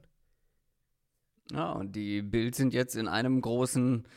[1.51, 4.07] Ja, und die Bills sind jetzt in einem großen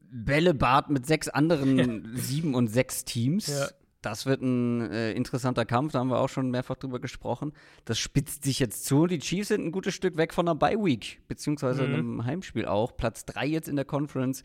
[0.00, 3.46] Bällebad mit sechs anderen sieben und sechs Teams.
[3.46, 3.68] Ja.
[4.00, 7.52] Das wird ein äh, interessanter Kampf, da haben wir auch schon mehrfach drüber gesprochen.
[7.84, 9.06] Das spitzt sich jetzt zu.
[9.06, 11.94] Die Chiefs sind ein gutes Stück weg von einer Bye-Week, beziehungsweise mhm.
[11.94, 12.96] einem Heimspiel auch.
[12.96, 14.42] Platz drei jetzt in der Conference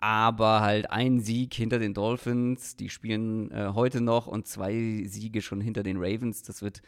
[0.00, 2.76] aber halt ein Sieg hinter den Dolphins.
[2.76, 6.42] Die spielen äh, heute noch und zwei Siege schon hinter den Ravens.
[6.42, 6.82] Das wird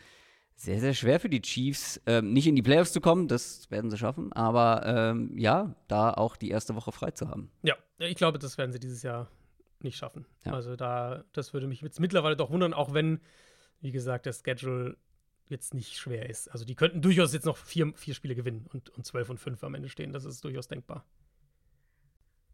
[0.55, 3.29] sehr, sehr schwer für die Chiefs, ähm, nicht in die Playoffs zu kommen.
[3.29, 4.33] Das werden sie schaffen.
[4.33, 7.51] Aber ähm, ja, da auch die erste Woche frei zu haben.
[7.63, 9.31] Ja, ich glaube, das werden sie dieses Jahr
[9.81, 10.27] nicht schaffen.
[10.45, 10.53] Ja.
[10.53, 13.21] Also da, das würde mich jetzt mittlerweile doch wundern, auch wenn,
[13.81, 14.97] wie gesagt, der Schedule
[15.47, 16.49] jetzt nicht schwer ist.
[16.49, 19.63] Also die könnten durchaus jetzt noch vier, vier Spiele gewinnen und, und 12 und 5
[19.65, 20.13] am Ende stehen.
[20.13, 21.05] Das ist durchaus denkbar.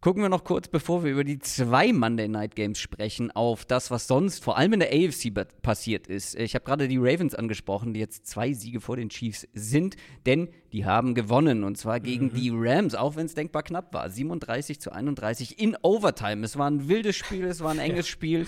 [0.04, 3.90] Gucken wir noch kurz, bevor wir über die zwei Monday Night Games sprechen, auf das,
[3.90, 5.32] was sonst vor allem in der AFC
[5.62, 6.34] passiert ist.
[6.34, 9.96] Ich habe gerade die Ravens angesprochen, die jetzt zwei Siege vor den Chiefs sind,
[10.26, 12.34] denn die haben gewonnen und zwar gegen mhm.
[12.34, 14.10] die Rams, auch wenn es denkbar knapp war.
[14.10, 16.44] 37 zu 31 in Overtime.
[16.44, 18.46] Es war ein wildes Spiel, es war ein enges Spiel.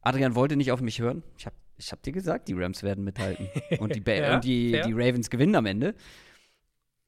[0.00, 1.22] Adrian wollte nicht auf mich hören.
[1.36, 3.46] Ich habe ich hab dir gesagt, die Rams werden mithalten
[3.78, 5.94] und die, ja, und die, die Ravens gewinnen am Ende.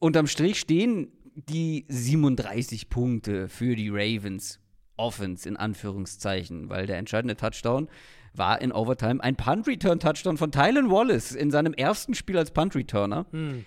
[0.01, 4.61] Unterm Strich stehen die 37 Punkte für die Ravens
[4.97, 7.89] Offense in Anführungszeichen, weil der entscheidende Touchdown
[8.33, 13.27] war in Overtime ein Punt-Return-Touchdown von Tylen Wallace in seinem ersten Spiel als Punt-Returner.
[13.31, 13.65] Hm.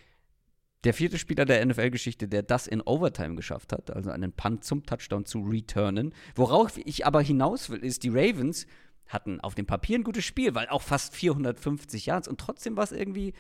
[0.83, 4.85] Der vierte Spieler der NFL-Geschichte, der das in Overtime geschafft hat, also einen Punt zum
[4.85, 6.13] Touchdown zu returnen.
[6.35, 8.67] Worauf ich aber hinaus will, ist, die Ravens
[9.07, 12.83] hatten auf dem Papier ein gutes Spiel, weil auch fast 450 Yards und trotzdem war
[12.83, 13.33] es irgendwie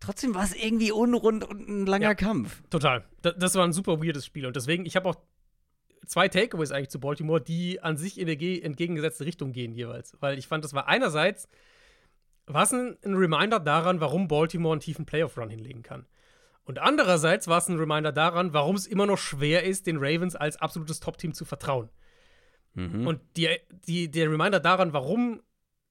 [0.00, 2.62] trotzdem war es irgendwie unrund und ein langer ja, Kampf.
[2.70, 3.04] Total.
[3.22, 4.46] Das, das, war ein super weirdes Spiel.
[4.46, 5.16] Und deswegen, ich habe auch
[6.06, 10.16] zwei Takeaways eigentlich zu Baltimore, die an sich in der entgegengesetzte Richtung gehen jeweils.
[10.20, 11.48] Weil ich fand, das war einerseits
[12.48, 16.06] war es ein, ein Reminder daran, warum Baltimore einen tiefen Playoff-Run hinlegen kann.
[16.64, 20.36] Und andererseits war es ein Reminder daran, warum es immer noch schwer ist, den Ravens
[20.36, 21.88] als absolutes Top-Team zu vertrauen.
[22.74, 23.06] Mhm.
[23.06, 23.48] Und die,
[23.86, 25.40] die, der Reminder daran, warum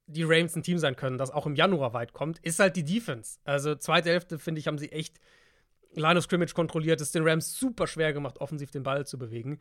[0.07, 2.83] die Ravens ein Team sein können, das auch im Januar weit kommt, ist halt die
[2.83, 3.39] Defense.
[3.43, 5.19] Also zweite Hälfte, finde ich, haben sie echt
[5.93, 9.59] Line of Scrimmage kontrolliert, es den Rams super schwer gemacht, offensiv den Ball zu bewegen.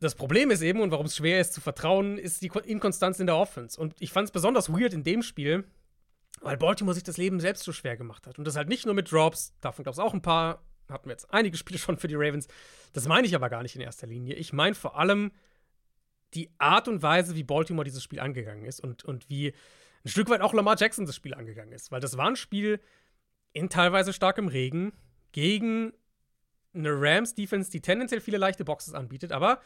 [0.00, 3.26] Das Problem ist eben, und warum es schwer ist zu vertrauen, ist die Inkonstanz in
[3.26, 3.78] der Offense.
[3.80, 5.64] Und ich fand es besonders weird in dem Spiel,
[6.40, 8.38] weil Baltimore sich das Leben selbst so schwer gemacht hat.
[8.38, 11.12] Und das halt nicht nur mit Drops, davon gab es auch ein paar, hatten wir
[11.12, 12.46] jetzt einige Spiele schon für die Ravens.
[12.92, 14.36] Das meine ich aber gar nicht in erster Linie.
[14.36, 15.32] Ich meine vor allem
[16.34, 19.54] die Art und Weise, wie Baltimore dieses Spiel angegangen ist und, und wie
[20.04, 21.90] ein Stück weit auch Lamar Jackson das Spiel angegangen ist.
[21.90, 22.80] Weil das war ein Spiel
[23.52, 24.92] in teilweise starkem Regen
[25.32, 25.92] gegen
[26.74, 29.60] eine Rams-Defense, die tendenziell viele leichte Boxes anbietet, aber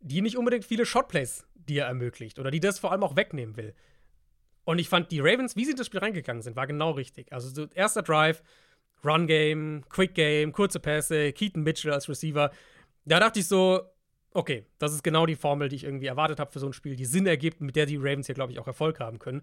[0.00, 3.74] die nicht unbedingt viele Shotplays dir ermöglicht oder die das vor allem auch wegnehmen will.
[4.64, 7.32] Und ich fand die Ravens, wie sie in das Spiel reingegangen sind, war genau richtig.
[7.32, 8.42] Also so erster Drive,
[9.04, 12.50] Run Game, Quick Game, kurze Pässe, Keaton Mitchell als Receiver.
[13.04, 13.80] Da dachte ich so,
[14.34, 16.96] okay, das ist genau die Formel, die ich irgendwie erwartet habe für so ein Spiel,
[16.96, 19.42] die Sinn ergibt, mit der die Ravens hier, glaube ich, auch Erfolg haben können.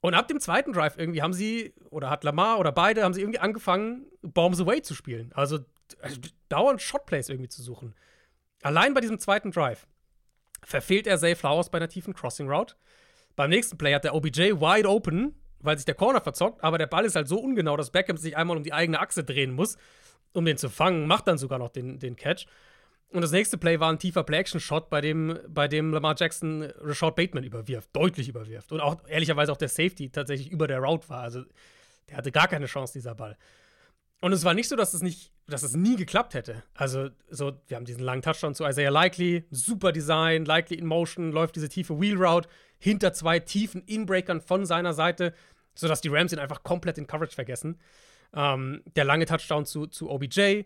[0.00, 3.22] Und ab dem zweiten Drive irgendwie haben sie, oder hat Lamar oder beide, haben sie
[3.22, 5.32] irgendwie angefangen, Bombs Away zu spielen.
[5.34, 5.60] Also,
[6.00, 7.94] also dauernd Shotplays irgendwie zu suchen.
[8.62, 9.86] Allein bei diesem zweiten Drive
[10.62, 12.74] verfehlt er Zay Flowers bei einer tiefen Crossing Route.
[13.34, 16.86] Beim nächsten Play hat der OBJ wide open, weil sich der Corner verzockt, aber der
[16.86, 19.78] Ball ist halt so ungenau, dass Beckham sich einmal um die eigene Achse drehen muss,
[20.34, 22.46] um den zu fangen, macht dann sogar noch den, den Catch.
[23.10, 27.14] Und das nächste Play war ein tiefer Play-Action-Shot, bei dem, bei dem Lamar Jackson Rashad
[27.14, 28.72] Bateman überwirft, deutlich überwirft.
[28.72, 31.20] Und auch ehrlicherweise auch der Safety tatsächlich über der Route war.
[31.20, 31.44] Also
[32.08, 33.36] der hatte gar keine Chance, dieser Ball.
[34.20, 36.62] Und es war nicht so, dass es nicht, dass es nie geklappt hätte.
[36.72, 41.30] Also, so, wir haben diesen langen Touchdown zu Isaiah Likely, super Design, Likely in Motion,
[41.30, 42.48] läuft diese tiefe Wheel Route
[42.78, 45.34] hinter zwei tiefen Inbreakern von seiner Seite,
[45.74, 47.78] sodass die Rams ihn einfach komplett in Coverage vergessen.
[48.34, 50.64] Ähm, der lange Touchdown zu, zu OBJ,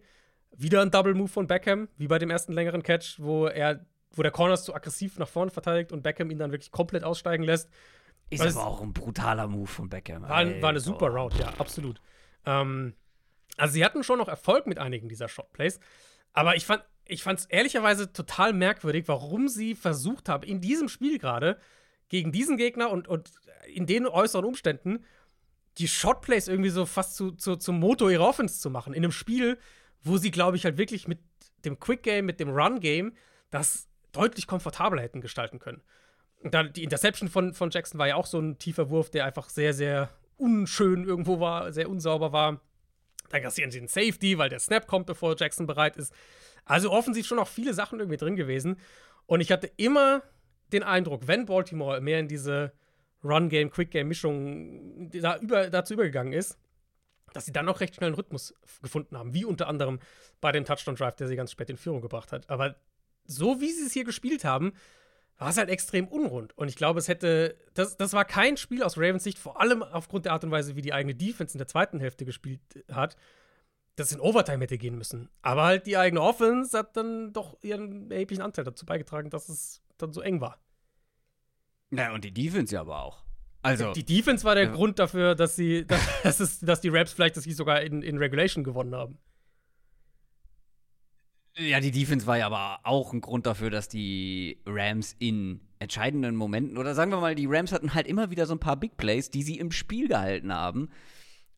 [0.57, 4.23] wieder ein Double Move von Beckham, wie bei dem ersten längeren Catch, wo er, wo
[4.23, 7.69] der Corner zu aggressiv nach vorne verteidigt und Beckham ihn dann wirklich komplett aussteigen lässt.
[8.31, 10.23] Ist aber auch ein brutaler Move von Beckham.
[10.23, 10.31] War,
[10.61, 12.01] war eine super Route, ja, absolut.
[12.45, 12.95] Ähm,
[13.57, 15.81] also sie hatten schon noch Erfolg mit einigen dieser Shotplays,
[16.33, 20.89] aber ich fand ich fand es ehrlicherweise total merkwürdig, warum sie versucht haben, in diesem
[20.89, 21.59] Spiel gerade
[22.09, 23.31] gegen diesen Gegner und, und
[23.73, 25.05] in den äußeren Umständen
[25.79, 28.95] die Shotplays irgendwie so fast zu, zu, zum Motto ihrer Offense zu machen.
[28.95, 29.59] In einem Spiel,
[30.03, 31.19] wo sie, glaube ich, halt wirklich mit
[31.65, 33.15] dem Quick Game, mit dem Run Game
[33.51, 35.83] das deutlich komfortabler hätten gestalten können.
[36.41, 39.25] Und dann die Interception von, von Jackson war ja auch so ein tiefer Wurf, der
[39.25, 42.61] einfach sehr, sehr unschön irgendwo war, sehr unsauber war.
[43.31, 46.15] Dann kassieren sie den Safety, weil der Snap kommt, bevor Jackson bereit ist.
[46.65, 48.77] Also offensiv schon noch viele Sachen irgendwie drin gewesen.
[49.27, 50.23] Und ich hatte immer
[50.73, 52.73] den Eindruck, wenn Baltimore mehr in diese
[53.25, 56.57] Run-Game, Quick-Game-Mischung da über, dazu übergegangen ist,
[57.33, 59.99] dass sie dann auch recht schnell einen Rhythmus gefunden haben, wie unter anderem
[60.41, 62.49] bei dem Touchdown-Drive, der sie ganz spät in Führung gebracht hat.
[62.51, 62.77] Aber
[63.25, 64.73] so wie sie es hier gespielt haben,
[65.39, 66.57] war es halt extrem unrund.
[66.59, 69.83] Und ich glaube, es hätte, das, das war kein Spiel aus Ravens Sicht, vor allem
[69.83, 72.61] aufgrund der Art und Weise, wie die eigene Defense in der zweiten Hälfte gespielt
[72.91, 73.17] hat,
[73.95, 75.29] dass es in Overtime hätte gehen müssen.
[75.43, 79.81] Aber halt die eigene Offense hat dann doch ihren erheblichen Anteil dazu beigetragen, dass es
[79.97, 80.59] dann so eng war.
[81.91, 83.25] Na, und die Defense ja aber auch.
[83.63, 84.71] Also, die Defense war der ja.
[84.71, 85.87] Grund dafür, dass sie,
[86.23, 89.19] dass, es, dass die Raps vielleicht das hier sogar in, in Regulation gewonnen haben.
[91.57, 96.37] Ja, die Defense war ja aber auch ein Grund dafür, dass die Rams in entscheidenden
[96.37, 98.97] Momenten, oder sagen wir mal, die Rams hatten halt immer wieder so ein paar Big
[98.97, 100.89] Plays, die sie im Spiel gehalten haben.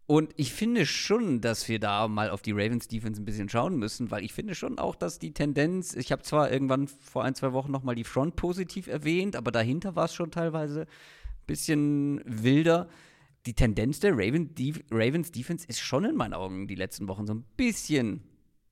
[0.06, 3.76] Und ich finde schon, dass wir da mal auf die Ravens Defense ein bisschen schauen
[3.76, 7.36] müssen, weil ich finde schon auch, dass die Tendenz, ich habe zwar irgendwann vor ein,
[7.36, 10.86] zwei Wochen nochmal die Front positiv erwähnt, aber dahinter war es schon teilweise
[11.50, 12.88] bisschen wilder.
[13.44, 17.26] Die Tendenz der Raven, die, Ravens Defense ist schon in meinen Augen die letzten Wochen
[17.26, 18.22] so ein bisschen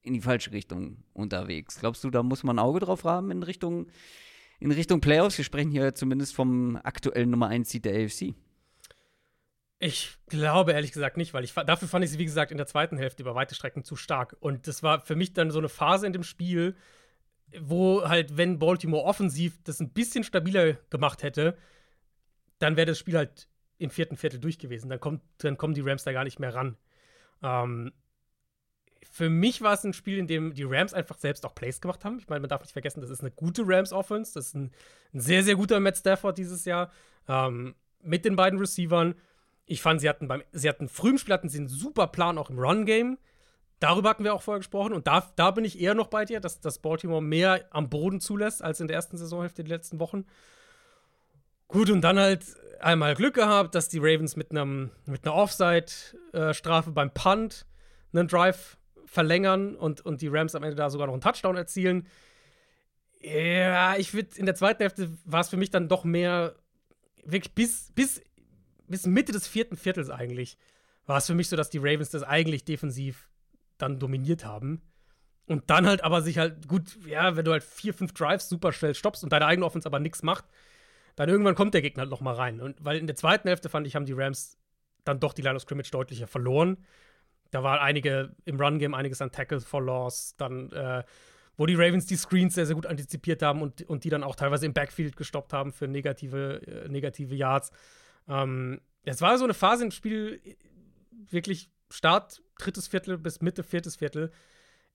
[0.03, 1.81] in die falsche Richtung unterwegs.
[1.81, 3.89] Glaubst du, da muss man ein Auge drauf haben in Richtung,
[4.61, 5.37] in Richtung Playoffs?
[5.37, 8.35] Wir sprechen hier zumindest vom aktuellen Nummer 1 Seed der AFC.
[9.81, 12.67] Ich glaube ehrlich gesagt nicht, weil ich dafür fand ich sie, wie gesagt, in der
[12.67, 14.37] zweiten Hälfte über weite Strecken zu stark.
[14.39, 16.77] Und das war für mich dann so eine Phase in dem Spiel,
[17.61, 21.57] wo halt, wenn Baltimore offensiv das ein bisschen stabiler gemacht hätte,
[22.59, 23.49] dann wäre das Spiel halt
[23.79, 24.89] im vierten Viertel durch gewesen.
[24.89, 26.77] Dann, kommt, dann kommen die Rams da gar nicht mehr ran.
[27.43, 27.93] Ähm,
[29.11, 32.05] für mich war es ein Spiel, in dem die Rams einfach selbst auch Plays gemacht
[32.05, 32.19] haben.
[32.19, 34.35] Ich meine, man darf nicht vergessen, das ist eine gute Rams-Offense.
[34.35, 34.73] Das ist ein,
[35.15, 36.91] ein, sehr, sehr guter Matt Stafford dieses Jahr.
[37.29, 39.15] Ähm, mit den beiden Receivern.
[39.67, 42.39] Ich fand, sie hatten beim, sie hatten früh im Spiel hatten sie einen super Plan
[42.39, 43.19] auch im Run-Game.
[43.81, 44.93] Darüber hatten wir auch vorher gesprochen.
[44.93, 48.21] Und da, da bin ich eher noch bei dir, dass, dass Baltimore mehr am Boden
[48.21, 50.27] zulässt als in der ersten Saisonhälfte die letzten Wochen.
[51.69, 52.45] Gut, und dann halt
[52.81, 57.67] einmal Glück gehabt, dass die Ravens mit, einem, mit einer Offside-Strafe beim Punt
[58.13, 62.07] einen Drive verlängern und, und die Rams am Ende da sogar noch einen Touchdown erzielen.
[63.21, 66.55] Ja, ich würde in der zweiten Hälfte war es für mich dann doch mehr
[67.25, 68.23] wirklich bis, bis,
[68.87, 70.57] bis Mitte des vierten Viertels eigentlich
[71.09, 73.31] war es für mich so, dass die Ravens das eigentlich defensiv
[73.79, 74.83] dann dominiert haben.
[75.47, 78.73] Und dann halt aber sich halt gut, ja, wenn du halt vier, fünf Drives super
[78.73, 80.45] schnell stoppst und deine eigene Offense aber nichts macht,
[81.19, 82.61] dann irgendwann kommt der Gegner halt noch mal rein.
[82.61, 84.57] Und weil in der zweiten Hälfte fand ich, haben die Rams
[85.03, 86.85] dann doch die Line of Scrimmage deutlicher verloren.
[87.51, 91.03] Da war einige im Run-Game, einiges an Tackle for Loss, dann, äh,
[91.57, 94.37] wo die Ravens die Screens sehr, sehr gut antizipiert haben und, und die dann auch
[94.37, 97.73] teilweise im Backfield gestoppt haben für negative, äh, negative Yards.
[98.29, 100.41] Ähm, es war so eine Phase im Spiel,
[101.11, 104.31] wirklich Start drittes Viertel bis Mitte viertes Viertel,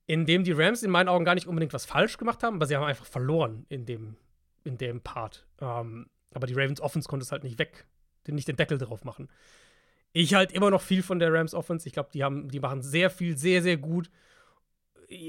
[0.05, 2.65] in dem die Rams in meinen Augen gar nicht unbedingt was falsch gemacht haben, aber
[2.65, 4.15] sie haben einfach verloren in dem,
[4.63, 5.45] in dem Part.
[5.59, 7.85] Ähm, aber die Ravens Offense konnte es halt nicht weg,
[8.27, 9.29] nicht den Deckel drauf machen.
[10.13, 11.87] Ich halt immer noch viel von der Rams Offense.
[11.87, 14.11] Ich glaube, die haben, die machen sehr viel, sehr, sehr gut.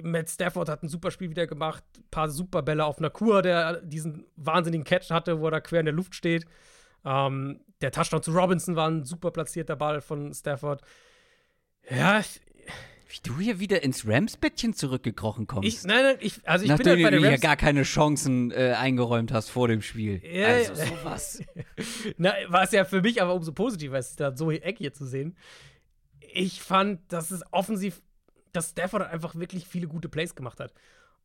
[0.02, 1.84] Matt Stafford hat ein super Spiel wieder gemacht.
[1.96, 5.80] Ein paar super Bälle auf Nakur, der diesen wahnsinnigen Catch hatte, wo er da quer
[5.80, 6.44] in der Luft steht.
[7.04, 10.82] Ähm, der Touchdown zu Robinson war ein super platzierter Ball von Stafford.
[11.90, 12.22] Ja,
[13.14, 15.68] wie du hier wieder ins Rams-Bettchen zurückgekrochen kommst.
[15.68, 18.50] Ich, nein, nein, ich, also ich Nachdem bin halt bei du hier gar keine Chancen
[18.50, 20.20] äh, eingeräumt hast vor dem Spiel.
[20.24, 21.42] Ja, also sowas.
[22.16, 25.06] Na, war es ja für mich aber umso positiver, es da so Eck hier zu
[25.06, 25.36] sehen.
[26.32, 28.02] Ich fand, dass es offensiv,
[28.52, 30.74] dass Stafford einfach wirklich viele gute Plays gemacht hat.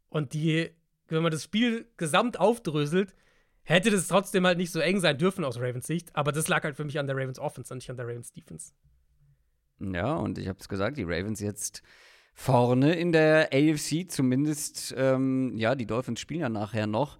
[0.09, 0.69] Und die,
[1.07, 3.15] wenn man das Spiel gesamt aufdröselt,
[3.63, 6.15] hätte das trotzdem halt nicht so eng sein dürfen aus Ravens Sicht.
[6.15, 8.31] Aber das lag halt für mich an der Ravens Offense und nicht an der Ravens
[8.31, 8.73] Defense.
[9.79, 11.81] Ja, und ich habe es gesagt, die Ravens jetzt
[12.33, 17.17] vorne in der AFC, zumindest, ähm, ja, die Dolphins spielen ja nachher noch.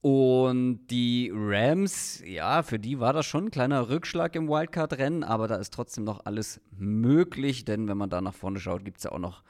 [0.00, 5.48] Und die Rams, ja, für die war das schon ein kleiner Rückschlag im Wildcard-Rennen, aber
[5.48, 9.04] da ist trotzdem noch alles möglich, denn wenn man da nach vorne schaut, gibt es
[9.04, 9.42] ja auch noch,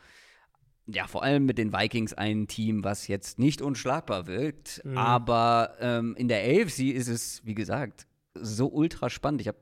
[0.87, 4.81] ja, vor allem mit den Vikings ein Team, was jetzt nicht unschlagbar wirkt.
[4.85, 4.97] Mhm.
[4.97, 9.41] Aber ähm, in der AFC ist es, wie gesagt, so ultra spannend.
[9.41, 9.59] Ich habe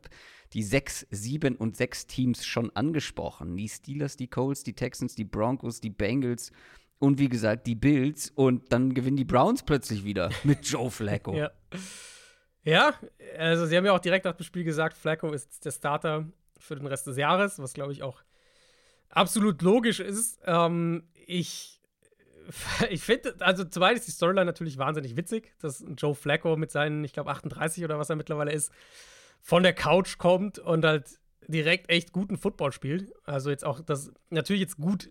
[0.53, 3.57] die sechs, sieben und sechs Teams schon angesprochen.
[3.57, 6.53] Die Steelers, die Colts, die Texans, die Broncos, die Bengals
[6.98, 8.30] und wie gesagt die Bills.
[8.34, 11.34] Und dann gewinnen die Browns plötzlich wieder mit Joe Flacco.
[11.34, 11.50] Ja.
[12.64, 12.94] Ja,
[13.36, 16.28] also sie haben ja auch direkt nach dem Spiel gesagt, Flacco ist der Starter
[16.59, 18.22] für den Rest des Jahres, was glaube ich auch
[19.09, 20.38] absolut logisch ist.
[20.46, 21.82] Ähm, ich
[22.90, 26.70] ich finde, also zum einen ist die Storyline natürlich wahnsinnig witzig, dass Joe Flacco mit
[26.70, 28.72] seinen, ich glaube, 38 oder was er mittlerweile ist,
[29.43, 31.18] von der Couch kommt und halt
[31.49, 33.12] direkt echt guten Football spielt.
[33.24, 35.11] Also jetzt auch das natürlich jetzt gut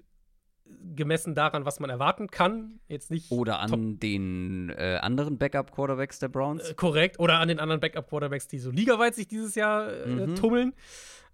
[0.96, 2.80] gemessen daran, was man erwarten kann.
[2.88, 6.70] Jetzt nicht Oder an den äh, anderen Backup-Quarterbacks der Browns.
[6.70, 10.36] äh, korrekt oder an den anderen Backup-Quarterbacks, die so ligaweit sich dieses Jahr äh, Mhm.
[10.36, 10.74] tummeln.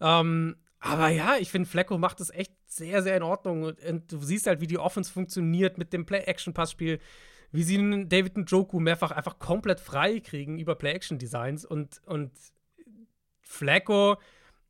[0.01, 3.63] Ähm, aber ja, ich finde, Flecko macht es echt sehr, sehr in Ordnung.
[3.63, 6.99] Und, und du siehst halt, wie die Offense funktioniert mit dem Play-Action-Passspiel,
[7.51, 12.31] wie sie einen David Njoku mehrfach einfach komplett frei kriegen über Play-Action-Designs und, und
[13.47, 14.17] Flacco,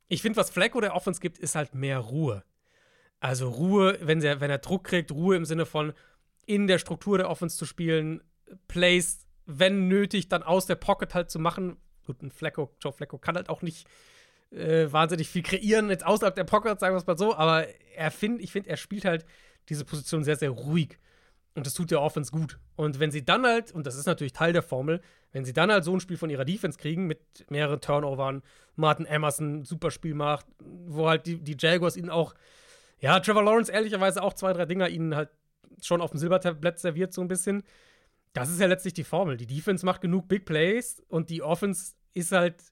[0.08, 2.44] ich finde, was Flacco der Offense gibt, ist halt mehr Ruhe.
[3.20, 5.92] Also Ruhe, wenn, der, wenn er Druck kriegt, Ruhe im Sinne von
[6.46, 8.22] in der Struktur der Offense zu spielen,
[8.68, 11.76] Plays, wenn nötig, dann aus der Pocket halt zu machen.
[12.06, 13.86] Gut, ein Flacco, Joe Flacco kann halt auch nicht
[14.50, 18.10] äh, wahnsinnig viel kreieren, jetzt außerhalb der Pocket, sagen wir es mal so, aber er
[18.10, 19.26] find, ich finde, er spielt halt
[19.68, 20.98] diese Position sehr, sehr ruhig.
[21.58, 22.60] Und das tut der Offense gut.
[22.76, 25.00] Und wenn sie dann halt, und das ist natürlich Teil der Formel,
[25.32, 27.18] wenn sie dann halt so ein Spiel von ihrer Defense kriegen, mit
[27.50, 28.44] mehreren Turnovern,
[28.76, 32.34] Martin Emerson ein super Spiel macht, wo halt die, die Jaguars ihnen auch,
[33.00, 35.30] ja, Trevor Lawrence ehrlicherweise auch zwei, drei Dinger ihnen halt
[35.82, 37.64] schon auf dem Silbertablett serviert, so ein bisschen.
[38.34, 39.36] Das ist ja letztlich die Formel.
[39.36, 42.62] Die Defense macht genug Big Plays und die Offense ist halt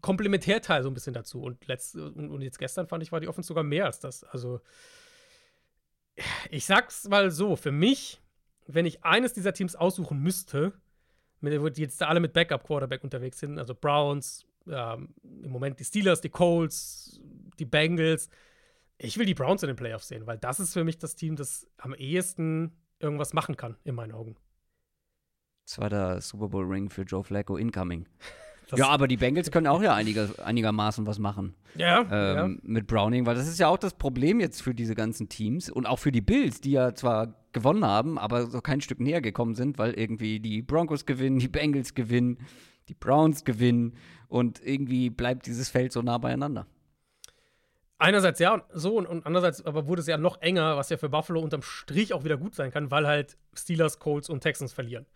[0.00, 1.42] Komplementärteil so ein bisschen dazu.
[1.42, 4.24] Und, letzt, und, jetzt gestern fand ich, war die Offense sogar mehr als das.
[4.24, 4.62] Also,
[6.50, 8.20] ich sag's mal so, für mich,
[8.66, 10.72] wenn ich eines dieser Teams aussuchen müsste,
[11.40, 16.20] mit, die jetzt alle mit Backup-Quarterback unterwegs sind, also Browns, ähm, im Moment die Steelers,
[16.20, 17.20] die Colts,
[17.58, 18.28] die Bengals,
[18.98, 21.36] ich will die Browns in den Playoffs sehen, weil das ist für mich das Team,
[21.36, 24.36] das am ehesten irgendwas machen kann, in meinen Augen.
[25.66, 28.08] Zweiter Super Bowl Ring für Joe Flacco incoming.
[28.68, 31.54] Das- ja, aber die Bengals können auch ja einiger, einigermaßen was machen.
[31.76, 35.28] Ja, ähm, mit Browning, weil das ist ja auch das Problem jetzt für diese ganzen
[35.28, 38.98] Teams und auch für die Bills, die ja zwar gewonnen haben, aber so kein Stück
[38.98, 42.38] näher gekommen sind, weil irgendwie die Broncos gewinnen, die Bengals gewinnen,
[42.88, 43.94] die Browns gewinnen
[44.28, 46.66] und irgendwie bleibt dieses Feld so nah beieinander.
[47.98, 51.08] Einerseits ja, so und, und andererseits aber wurde es ja noch enger, was ja für
[51.08, 55.06] Buffalo unterm Strich auch wieder gut sein kann, weil halt Steelers, Colts und Texans verlieren.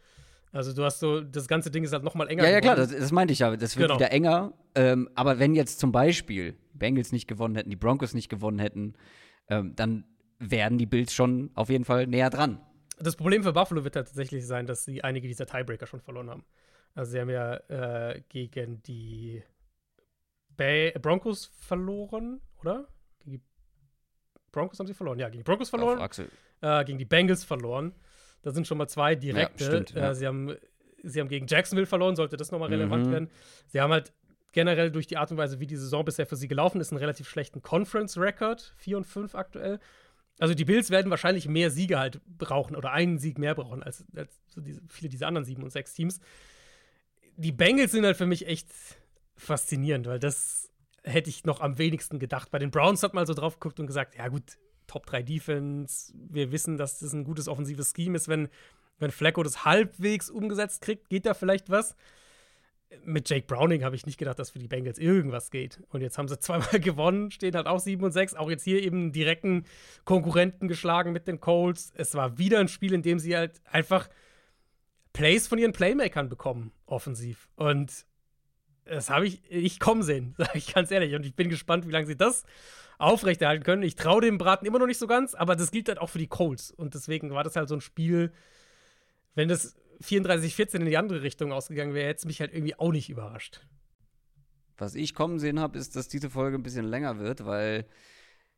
[0.53, 2.74] Also du hast so, das ganze Ding ist halt noch mal enger Ja, ja, klar,
[2.74, 2.90] geworden.
[2.92, 3.55] das, das meinte ich ja.
[3.57, 4.01] Das wird Genau.
[4.01, 4.53] wieder enger.
[4.74, 8.59] Ähm, aber wenn jetzt zum Beispiel die Bengals nicht gewonnen hätten, die Broncos nicht gewonnen
[8.59, 8.94] hätten,
[9.48, 10.05] ähm, dann
[10.38, 12.61] werden die Bills schon auf jeden Fall näher dran.
[12.98, 16.30] Das Problem für Buffalo wird halt tatsächlich sein, dass sie einige dieser Tiebreaker schon verloren
[16.30, 16.44] haben.
[16.94, 19.42] Also sie haben ja äh, gegen die
[20.57, 22.88] Bay Broncos verloren, oder?
[23.20, 23.42] Gegen die
[24.53, 25.18] Broncos haben sie verloren.
[25.18, 26.01] Ja, gegen die Broncos verloren.
[26.61, 27.94] Äh, gegen die Bengals verloren.
[28.43, 29.64] Da sind schon mal zwei direkte.
[29.64, 30.11] Ja, stimmt, ja.
[30.11, 30.55] äh, sie, haben,
[31.03, 33.12] sie haben gegen Jacksonville verloren, sollte das nochmal relevant Mhm.
[33.12, 33.30] werden.
[33.68, 34.12] Sie haben halt
[34.53, 36.99] generell durch die Art und Weise, wie die Saison bisher für sie gelaufen ist, einen
[36.99, 38.74] relativ schlechten Conference-Record.
[38.78, 39.78] 4 und 5 aktuell.
[40.38, 44.05] Also die Bills werden wahrscheinlich mehr Siege halt brauchen oder einen Sieg mehr brauchen als,
[44.16, 46.18] als so diese, viele dieser anderen sieben und sechs Teams.
[47.36, 48.68] Die Bengals sind halt für mich echt
[49.36, 50.70] faszinierend, weil das
[51.05, 52.51] hätte ich noch am wenigsten gedacht.
[52.51, 54.59] Bei den Browns hat man so drauf geguckt und gesagt, ja gut,
[54.91, 58.49] Top 3 Defense, wir wissen, dass das ein gutes offensives Scheme ist, wenn,
[58.99, 61.95] wenn Flacco das halbwegs umgesetzt kriegt, geht da vielleicht was.
[63.05, 65.80] mit Jake Browning habe ich nicht gedacht, dass für die Bengals irgendwas geht.
[65.91, 68.34] Und jetzt haben sie zweimal gewonnen, stehen halt auch 7 und 6.
[68.34, 69.64] Auch jetzt hier eben direkten
[70.05, 71.93] Konkurrenten geschlagen mit den Colts.
[71.95, 74.09] Es war wieder ein Spiel, in dem sie halt einfach
[75.12, 77.49] Plays von ihren Playmakern bekommen, offensiv.
[77.55, 78.07] Und
[78.91, 81.14] das habe ich ich kommen sehen, sage ich ganz ehrlich.
[81.14, 82.45] Und ich bin gespannt, wie lange sie das
[82.99, 83.82] aufrechterhalten können.
[83.82, 86.18] Ich traue dem Braten immer noch nicht so ganz, aber das gilt halt auch für
[86.18, 86.70] die Colts.
[86.70, 88.32] Und deswegen war das halt so ein Spiel,
[89.34, 92.93] wenn das 34-14 in die andere Richtung ausgegangen wäre, hätte es mich halt irgendwie auch
[92.93, 93.61] nicht überrascht.
[94.76, 97.86] Was ich kommen sehen habe, ist, dass diese Folge ein bisschen länger wird, weil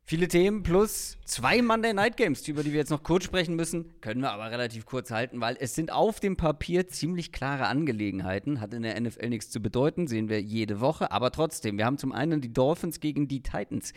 [0.04, 4.00] viele Themen plus zwei Monday Night Games, über die wir jetzt noch kurz sprechen müssen,
[4.00, 8.60] können wir aber relativ kurz halten, weil es sind auf dem Papier ziemlich klare Angelegenheiten.
[8.60, 11.98] Hat in der NFL nichts zu bedeuten, sehen wir jede Woche, aber trotzdem, wir haben
[11.98, 13.92] zum einen die Dolphins gegen die Titans.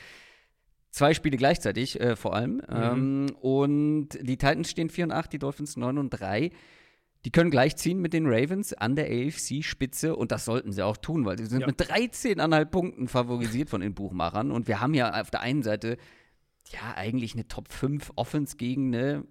[0.91, 2.55] Zwei Spiele gleichzeitig, äh, vor allem.
[2.55, 2.63] Mhm.
[2.69, 6.51] Ähm, und die Titans stehen 4 und 8, die Dolphins 9 und 3.
[7.25, 11.25] Die können gleichziehen mit den Ravens an der AFC-Spitze und das sollten sie auch tun,
[11.25, 11.67] weil sie sind ja.
[11.67, 14.51] mit 13,5 Punkten favorisiert von den Buchmachern.
[14.51, 15.97] Und wir haben ja auf der einen Seite
[16.69, 19.25] ja eigentlich eine Top 5 Offense gegen eine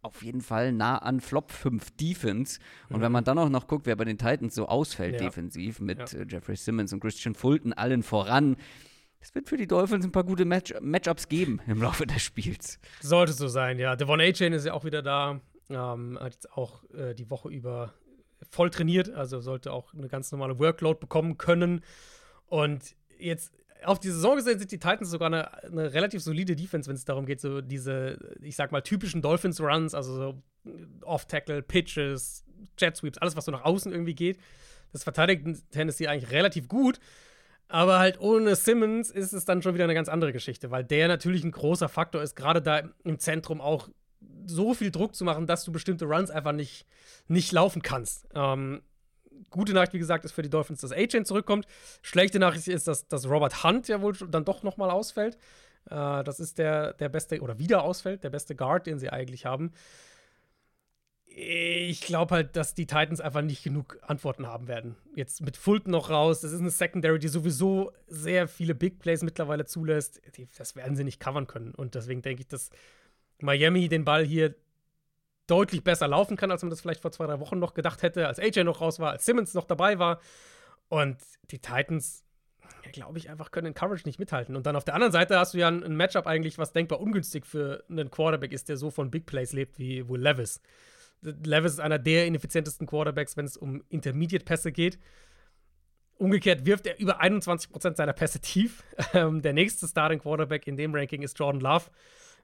[0.00, 2.60] auf jeden Fall nah an Flop 5 Defense.
[2.88, 3.02] Und mhm.
[3.02, 5.26] wenn man dann auch noch guckt, wer bei den Titans so ausfällt ja.
[5.26, 6.20] defensiv mit ja.
[6.20, 8.56] Äh, Jeffrey Simmons und Christian Fulton allen voran,
[9.18, 12.78] es wird für die Dolphins ein paar gute Match Matchups geben im Laufe des Spiels.
[13.00, 13.96] Sollte so sein, ja.
[13.96, 15.40] Devon A-Chain ist ja auch wieder da.
[15.70, 17.94] Ähm, hat jetzt auch äh, die Woche über
[18.50, 21.82] voll trainiert, also sollte auch eine ganz normale Workload bekommen können.
[22.46, 23.52] Und jetzt
[23.84, 27.04] auf die Saison gesehen sind die Titans sogar eine, eine relativ solide Defense, wenn es
[27.04, 30.42] darum geht, so diese, ich sag mal, typischen Dolphins-Runs, also so
[31.02, 32.44] Off-Tackle, Pitches,
[32.78, 34.38] Jet Sweeps, alles, was so nach außen irgendwie geht.
[34.92, 37.00] Das verteidigt Tennessee eigentlich relativ gut.
[37.68, 41.08] Aber halt ohne Simmons ist es dann schon wieder eine ganz andere Geschichte, weil der
[41.08, 43.88] natürlich ein großer Faktor ist, gerade da im Zentrum auch
[44.46, 46.86] so viel Druck zu machen, dass du bestimmte Runs einfach nicht,
[47.28, 48.26] nicht laufen kannst.
[48.34, 48.82] Ähm,
[49.50, 51.66] gute Nachricht, wie gesagt, ist für die Dolphins, dass A-Chain zurückkommt.
[52.02, 55.36] Schlechte Nachricht ist, dass, dass Robert Hunt ja wohl dann doch nochmal ausfällt.
[55.90, 59.46] Äh, das ist der, der beste, oder wieder ausfällt, der beste Guard, den sie eigentlich
[59.46, 59.72] haben.
[61.36, 64.94] Ich glaube halt, dass die Titans einfach nicht genug Antworten haben werden.
[65.16, 66.42] Jetzt mit Fulton noch raus.
[66.42, 70.22] Das ist eine Secondary, die sowieso sehr viele Big Plays mittlerweile zulässt.
[70.56, 71.74] das werden sie nicht covern können.
[71.74, 72.70] Und deswegen denke ich, dass
[73.40, 74.54] Miami den Ball hier
[75.46, 78.26] deutlich besser laufen kann, als man das vielleicht vor zwei, drei Wochen noch gedacht hätte,
[78.26, 80.20] als AJ noch raus war, als Simmons noch dabei war.
[80.88, 81.18] Und
[81.50, 82.24] die Titans,
[82.92, 84.56] glaube ich, einfach können in Coverage nicht mithalten.
[84.56, 87.00] Und dann auf der anderen Seite hast du ja ein, ein, Matchup eigentlich, was denkbar
[87.00, 90.60] ungünstig für einen Quarterback ist, der so von Big Plays lebt wie Will Levis.
[91.20, 94.98] Levis ist einer der ineffizientesten Quarterbacks, wenn es um Intermediate-Pässe geht.
[96.16, 98.82] Umgekehrt wirft er über 21% seiner Pässe tief.
[99.12, 101.84] Ähm, der nächste Starting Quarterback in dem Ranking ist Jordan Love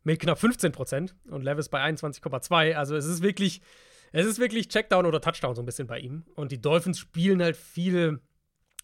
[0.03, 2.75] mit knapp 15 Prozent und Levis bei 21,2.
[2.75, 3.61] Also es ist wirklich,
[4.13, 6.25] es ist wirklich Checkdown oder Touchdown so ein bisschen bei ihm.
[6.35, 8.21] Und die Dolphins spielen halt viele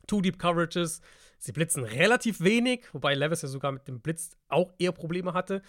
[0.06, 1.00] Two-Deep-Coverages.
[1.38, 5.62] Sie blitzen relativ wenig, wobei Levis ja sogar mit dem Blitz auch eher Probleme hatte.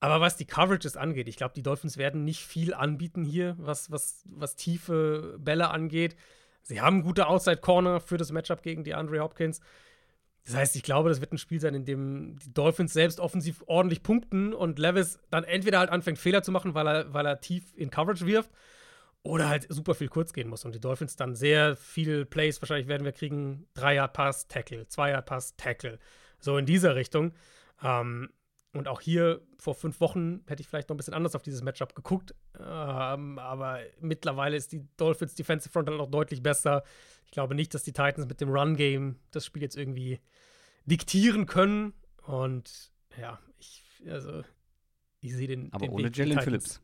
[0.00, 3.90] Aber was die Coverages angeht, ich glaube, die Dolphins werden nicht viel anbieten hier, was,
[3.90, 6.16] was, was tiefe Bälle angeht.
[6.62, 9.60] Sie haben gute Outside-Corner für das Matchup gegen die Andre Hopkins.
[10.44, 13.62] Das heißt, ich glaube, das wird ein Spiel sein, in dem die Dolphins selbst offensiv
[13.66, 17.40] ordentlich punkten und Levis dann entweder halt anfängt, Fehler zu machen, weil er, weil er
[17.40, 18.50] tief in Coverage wirft,
[19.22, 20.64] oder halt super viel kurz gehen muss.
[20.64, 25.98] Und die Dolphins dann sehr viele Plays wahrscheinlich werden wir kriegen: Dreier-Pass, Tackle, Zweier-Pass, Tackle.
[26.38, 27.32] So in dieser Richtung.
[27.82, 28.30] Ähm,
[28.72, 31.62] und auch hier vor fünf Wochen hätte ich vielleicht noch ein bisschen anders auf dieses
[31.62, 32.34] Matchup geguckt.
[32.58, 36.84] Ähm, aber mittlerweile ist die Dolphins Defensive Front halt noch deutlich besser.
[37.24, 40.20] Ich glaube nicht, dass die Titans mit dem Run-Game das Spiel jetzt irgendwie
[40.84, 41.94] diktieren können.
[42.22, 44.44] Und ja, ich, also,
[45.20, 45.72] ich sehe den.
[45.72, 46.80] Aber den ohne Jalen Phillips.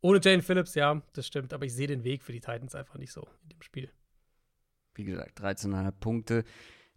[0.00, 1.52] Ohne Jalen Phillips, ja, das stimmt.
[1.52, 3.90] Aber ich sehe den Weg für die Titans einfach nicht so in dem Spiel.
[4.94, 6.44] Wie gesagt, 13,5 Punkte.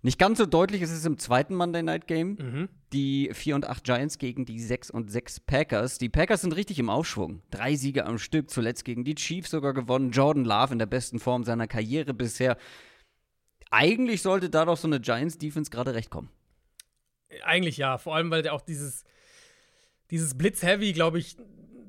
[0.07, 2.37] Nicht ganz so deutlich ist es im zweiten Monday Night Game.
[2.39, 2.69] Mhm.
[2.93, 5.97] Die 4 und 8 Giants gegen die 6 und 6 Packers.
[5.97, 7.41] Die Packers sind richtig im Aufschwung.
[7.51, 10.11] Drei Siege am Stück, zuletzt gegen die Chiefs sogar gewonnen.
[10.11, 12.55] Jordan Love in der besten Form seiner Karriere bisher.
[13.69, 16.29] Eigentlich sollte da doch so eine Giants-Defense gerade recht kommen.
[17.43, 19.03] Eigentlich ja, vor allem, weil der auch dieses,
[20.09, 21.35] dieses Blitz-Heavy, glaube ich,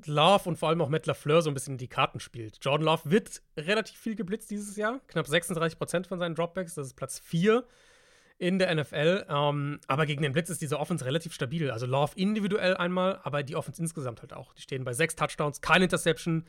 [0.07, 2.57] Love und vor allem auch Matt LaFleur so ein bisschen die Karten spielt.
[2.61, 4.99] Jordan Love wird relativ viel geblitzt dieses Jahr.
[5.07, 7.63] Knapp 36% von seinen Dropbacks, das ist Platz 4
[8.39, 9.25] in der NFL.
[9.29, 11.69] Ähm, aber gegen den Blitz ist diese Offense relativ stabil.
[11.69, 14.53] Also Love individuell einmal, aber die Offense insgesamt halt auch.
[14.53, 16.45] Die stehen bei sechs Touchdowns, keine Interception.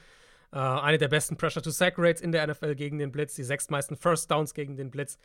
[0.53, 4.55] Äh, eine der besten Pressure-to-Sack-Rates in der NFL gegen den Blitz, die sechstmeisten First Downs
[4.55, 5.19] gegen den Blitz.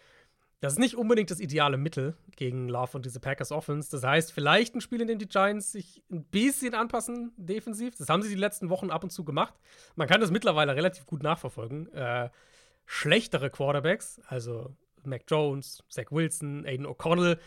[0.59, 3.91] Das ist nicht unbedingt das ideale Mittel gegen Love und diese Packers Offense.
[3.91, 7.95] Das heißt, vielleicht ein Spiel, in dem die Giants sich ein bisschen anpassen defensiv.
[7.95, 9.53] Das haben sie die letzten Wochen ab und zu gemacht.
[9.95, 11.91] Man kann das mittlerweile relativ gut nachverfolgen.
[11.93, 12.29] Äh,
[12.87, 14.75] schlechtere Quarterbacks, also
[15.05, 17.37] Mac Jones, Zach Wilson, Aiden O'Connell,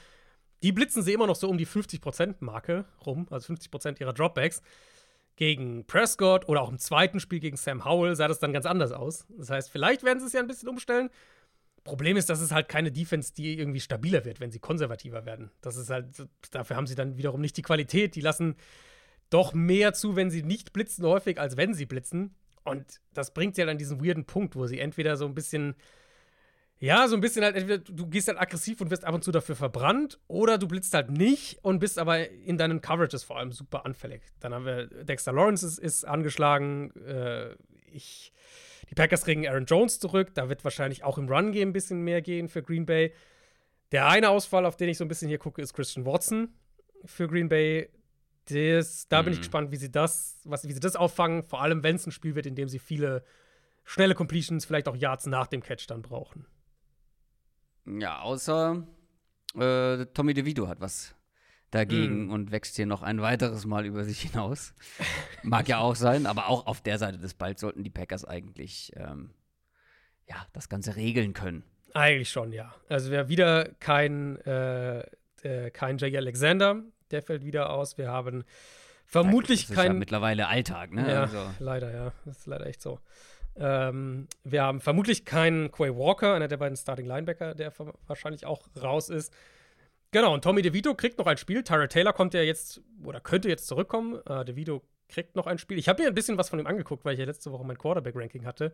[0.63, 4.63] die blitzen sie immer noch so um die 50%-Marke rum, also 50% ihrer Dropbacks.
[5.37, 8.91] Gegen Prescott oder auch im zweiten Spiel gegen Sam Howell sah das dann ganz anders
[8.91, 9.25] aus.
[9.37, 11.11] Das heißt, vielleicht werden sie es ja ein bisschen umstellen.
[11.85, 15.53] Problem ist, dass es halt keine Defense, die irgendwie stabiler wird, wenn sie konservativer werden.
[15.61, 16.07] Das ist halt,
[16.51, 18.17] dafür haben sie dann wiederum nicht die Qualität.
[18.17, 18.57] Die lassen
[19.31, 22.35] doch mehr zu, wenn sie nicht blitzen, häufig, als wenn sie blitzen.
[22.65, 25.77] Und das bringt sie halt an diesen weirden Punkt, wo sie entweder so ein bisschen
[26.81, 29.33] ja, so ein bisschen halt, entweder du gehst halt aggressiv und wirst ab und zu
[29.33, 33.51] dafür verbrannt, oder du blitzt halt nicht und bist aber in deinen Coverages vor allem
[33.51, 34.23] super anfällig.
[34.39, 37.57] Dann haben wir Dexter Lawrence ist, ist angeschlagen, äh,
[37.91, 38.33] ich,
[38.91, 42.23] die Packers kriegen Aaron Jones zurück, da wird wahrscheinlich auch im Run-Game ein bisschen mehr
[42.23, 43.13] gehen für Green Bay.
[43.91, 46.55] Der eine Ausfall, auf den ich so ein bisschen hier gucke, ist Christian Watson
[47.05, 47.89] für Green Bay.
[48.45, 49.25] Das, da mhm.
[49.25, 49.43] bin ich mhm.
[49.43, 52.37] gespannt, wie sie das, was, wie sie das auffangen, vor allem wenn es ein Spiel
[52.37, 53.25] wird, in dem sie viele
[53.85, 56.47] schnelle Completions, vielleicht auch Yards nach dem Catch dann brauchen.
[57.99, 58.87] Ja, außer
[59.55, 61.15] äh, Tommy DeVito hat was
[61.71, 62.31] dagegen mm.
[62.31, 64.75] und wächst hier noch ein weiteres Mal über sich hinaus.
[65.43, 68.93] Mag ja auch sein, aber auch auf der Seite des Balls sollten die Packers eigentlich
[68.97, 69.31] ähm,
[70.29, 71.65] ja, das Ganze regeln können.
[71.95, 72.75] Eigentlich schon, ja.
[72.89, 75.01] Also wir haben wieder kein, äh,
[75.43, 77.97] äh, kein Jay Alexander, der fällt wieder aus.
[77.97, 78.45] Wir haben
[79.07, 79.93] vermutlich das ist kein.
[79.93, 81.11] Ja mittlerweile Alltag, ne?
[81.11, 81.51] Ja, also.
[81.59, 82.13] leider, ja.
[82.25, 83.01] Das ist leider echt so.
[83.59, 87.73] Ähm, wir haben vermutlich keinen Quay Walker, einer der beiden Starting Linebacker, der
[88.07, 89.33] wahrscheinlich auch raus ist.
[90.11, 91.63] Genau, und Tommy DeVito kriegt noch ein Spiel.
[91.63, 94.21] Tyra Taylor kommt ja jetzt oder könnte jetzt zurückkommen.
[94.27, 95.79] Äh, DeVito kriegt noch ein Spiel.
[95.79, 97.77] Ich habe mir ein bisschen was von ihm angeguckt, weil ich ja letzte Woche mein
[97.77, 98.73] Quarterback-Ranking hatte.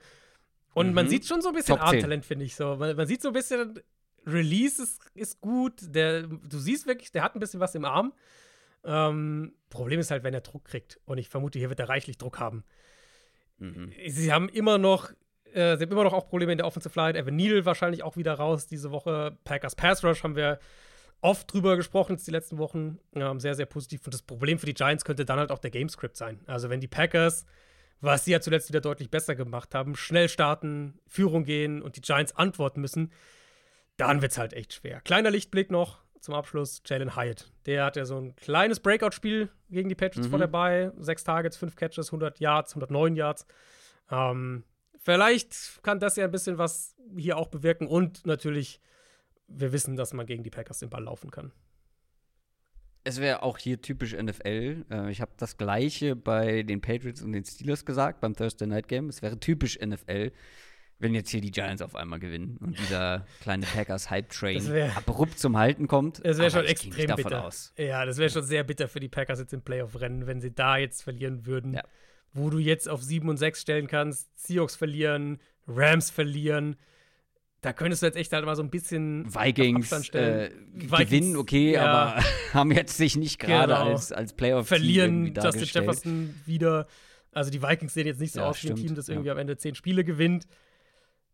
[0.75, 0.95] Und mhm.
[0.95, 2.77] man sieht schon so ein bisschen Armtalent, finde ich so.
[2.77, 3.81] Man, man, sieht so ein bisschen,
[4.27, 5.75] Release ist, ist gut.
[5.95, 8.13] Der, du siehst wirklich, der hat ein bisschen was im Arm.
[8.85, 11.01] Ähm, Problem ist halt, wenn er Druck kriegt.
[11.05, 12.65] Und ich vermute, hier wird er reichlich Druck haben.
[13.59, 13.93] Mhm.
[14.07, 15.13] Sie haben immer noch
[15.55, 17.19] äh, sie haben immer noch auch Probleme in der Offensive Line.
[17.19, 19.37] Evan Neal wahrscheinlich auch wieder raus diese Woche.
[19.45, 20.59] Packers Pass Rush haben wir
[21.21, 22.99] oft drüber gesprochen jetzt die letzten Wochen.
[23.15, 24.05] Ähm, sehr, sehr positiv.
[24.05, 26.41] Und das Problem für die Giants könnte dann halt auch der Gamescript sein.
[26.47, 27.47] Also wenn die Packers,
[28.01, 32.03] was sie ja zuletzt wieder deutlich besser gemacht haben, schnell starten, Führung gehen und die
[32.03, 33.13] Giants antworten müssen,
[33.97, 35.01] dann wird es halt echt schwer.
[35.01, 37.51] Kleiner Lichtblick noch zum Abschluss, Jalen Hyatt.
[37.67, 40.31] Der hat ja so ein kleines Breakout-Spiel gegen die Patriots mhm.
[40.31, 40.91] vor dabei.
[40.99, 43.47] Sechs Targets, fünf Catches, 100 Yards, 109 Yards.
[44.11, 44.65] Ähm,
[44.99, 47.87] vielleicht kann das ja ein bisschen was hier auch bewirken.
[47.87, 48.81] Und natürlich,
[49.47, 51.53] wir wissen, dass man gegen die Packers den Ball laufen kann.
[53.07, 54.87] Es wäre auch hier typisch NFL.
[54.91, 58.89] Äh, ich habe das Gleiche bei den Patriots und den Steelers gesagt beim Thursday Night
[58.89, 59.11] Game.
[59.11, 60.33] Es wäre typisch NFL
[61.05, 65.39] wenn jetzt hier die Giants auf einmal gewinnen und dieser kleine Packers Hype Train abrupt
[65.39, 66.25] zum Halten kommt.
[66.25, 67.45] Das wäre schon extrem bitter.
[67.45, 67.73] Aus.
[67.77, 70.79] Ja, das wäre schon sehr bitter für die Packers jetzt im Playoff-Rennen, wenn sie da
[70.79, 71.75] jetzt verlieren würden.
[71.75, 71.83] Ja.
[72.33, 75.39] Wo du jetzt auf 7 und 6 stellen kannst, Seahawks verlieren,
[75.69, 76.77] Rams verlieren.
[77.61, 81.75] Da könntest du jetzt echt halt mal so ein bisschen Vikings, äh, Vikings gewinnen, okay,
[81.75, 81.85] ja.
[81.85, 83.91] aber haben jetzt sich nicht gerade genau.
[83.93, 86.87] als, als Playoff verlieren Justin Jefferson wieder.
[87.33, 89.33] Also die Vikings sehen jetzt nicht so ja, aus wie ein Team, das irgendwie ja.
[89.33, 90.47] am Ende zehn Spiele gewinnt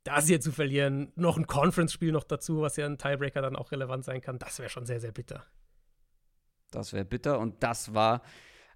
[0.05, 3.72] das hier zu verlieren, noch ein Conference-Spiel noch dazu, was ja ein Tiebreaker dann auch
[3.72, 5.46] relevant sein kann, das wäre schon sehr, sehr bitter.
[6.70, 8.22] Das wäre bitter und das war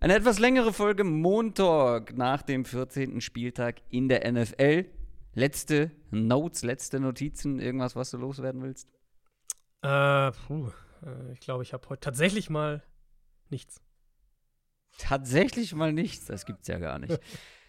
[0.01, 3.20] eine etwas längere Folge Montag nach dem 14.
[3.20, 4.87] Spieltag in der NFL.
[5.33, 8.89] Letzte Notes, letzte Notizen, irgendwas, was du loswerden willst?
[9.83, 10.70] Äh, puh,
[11.05, 12.83] äh, ich glaube, ich habe heute tatsächlich mal
[13.49, 13.81] nichts.
[14.99, 17.18] Tatsächlich mal nichts, das gibt's ja gar nicht.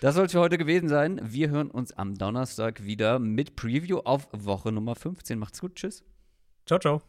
[0.00, 1.20] Das soll es für heute gewesen sein.
[1.22, 5.38] Wir hören uns am Donnerstag wieder mit Preview auf Woche Nummer 15.
[5.38, 5.76] Macht's gut.
[5.76, 6.04] Tschüss.
[6.66, 7.02] Ciao, ciao.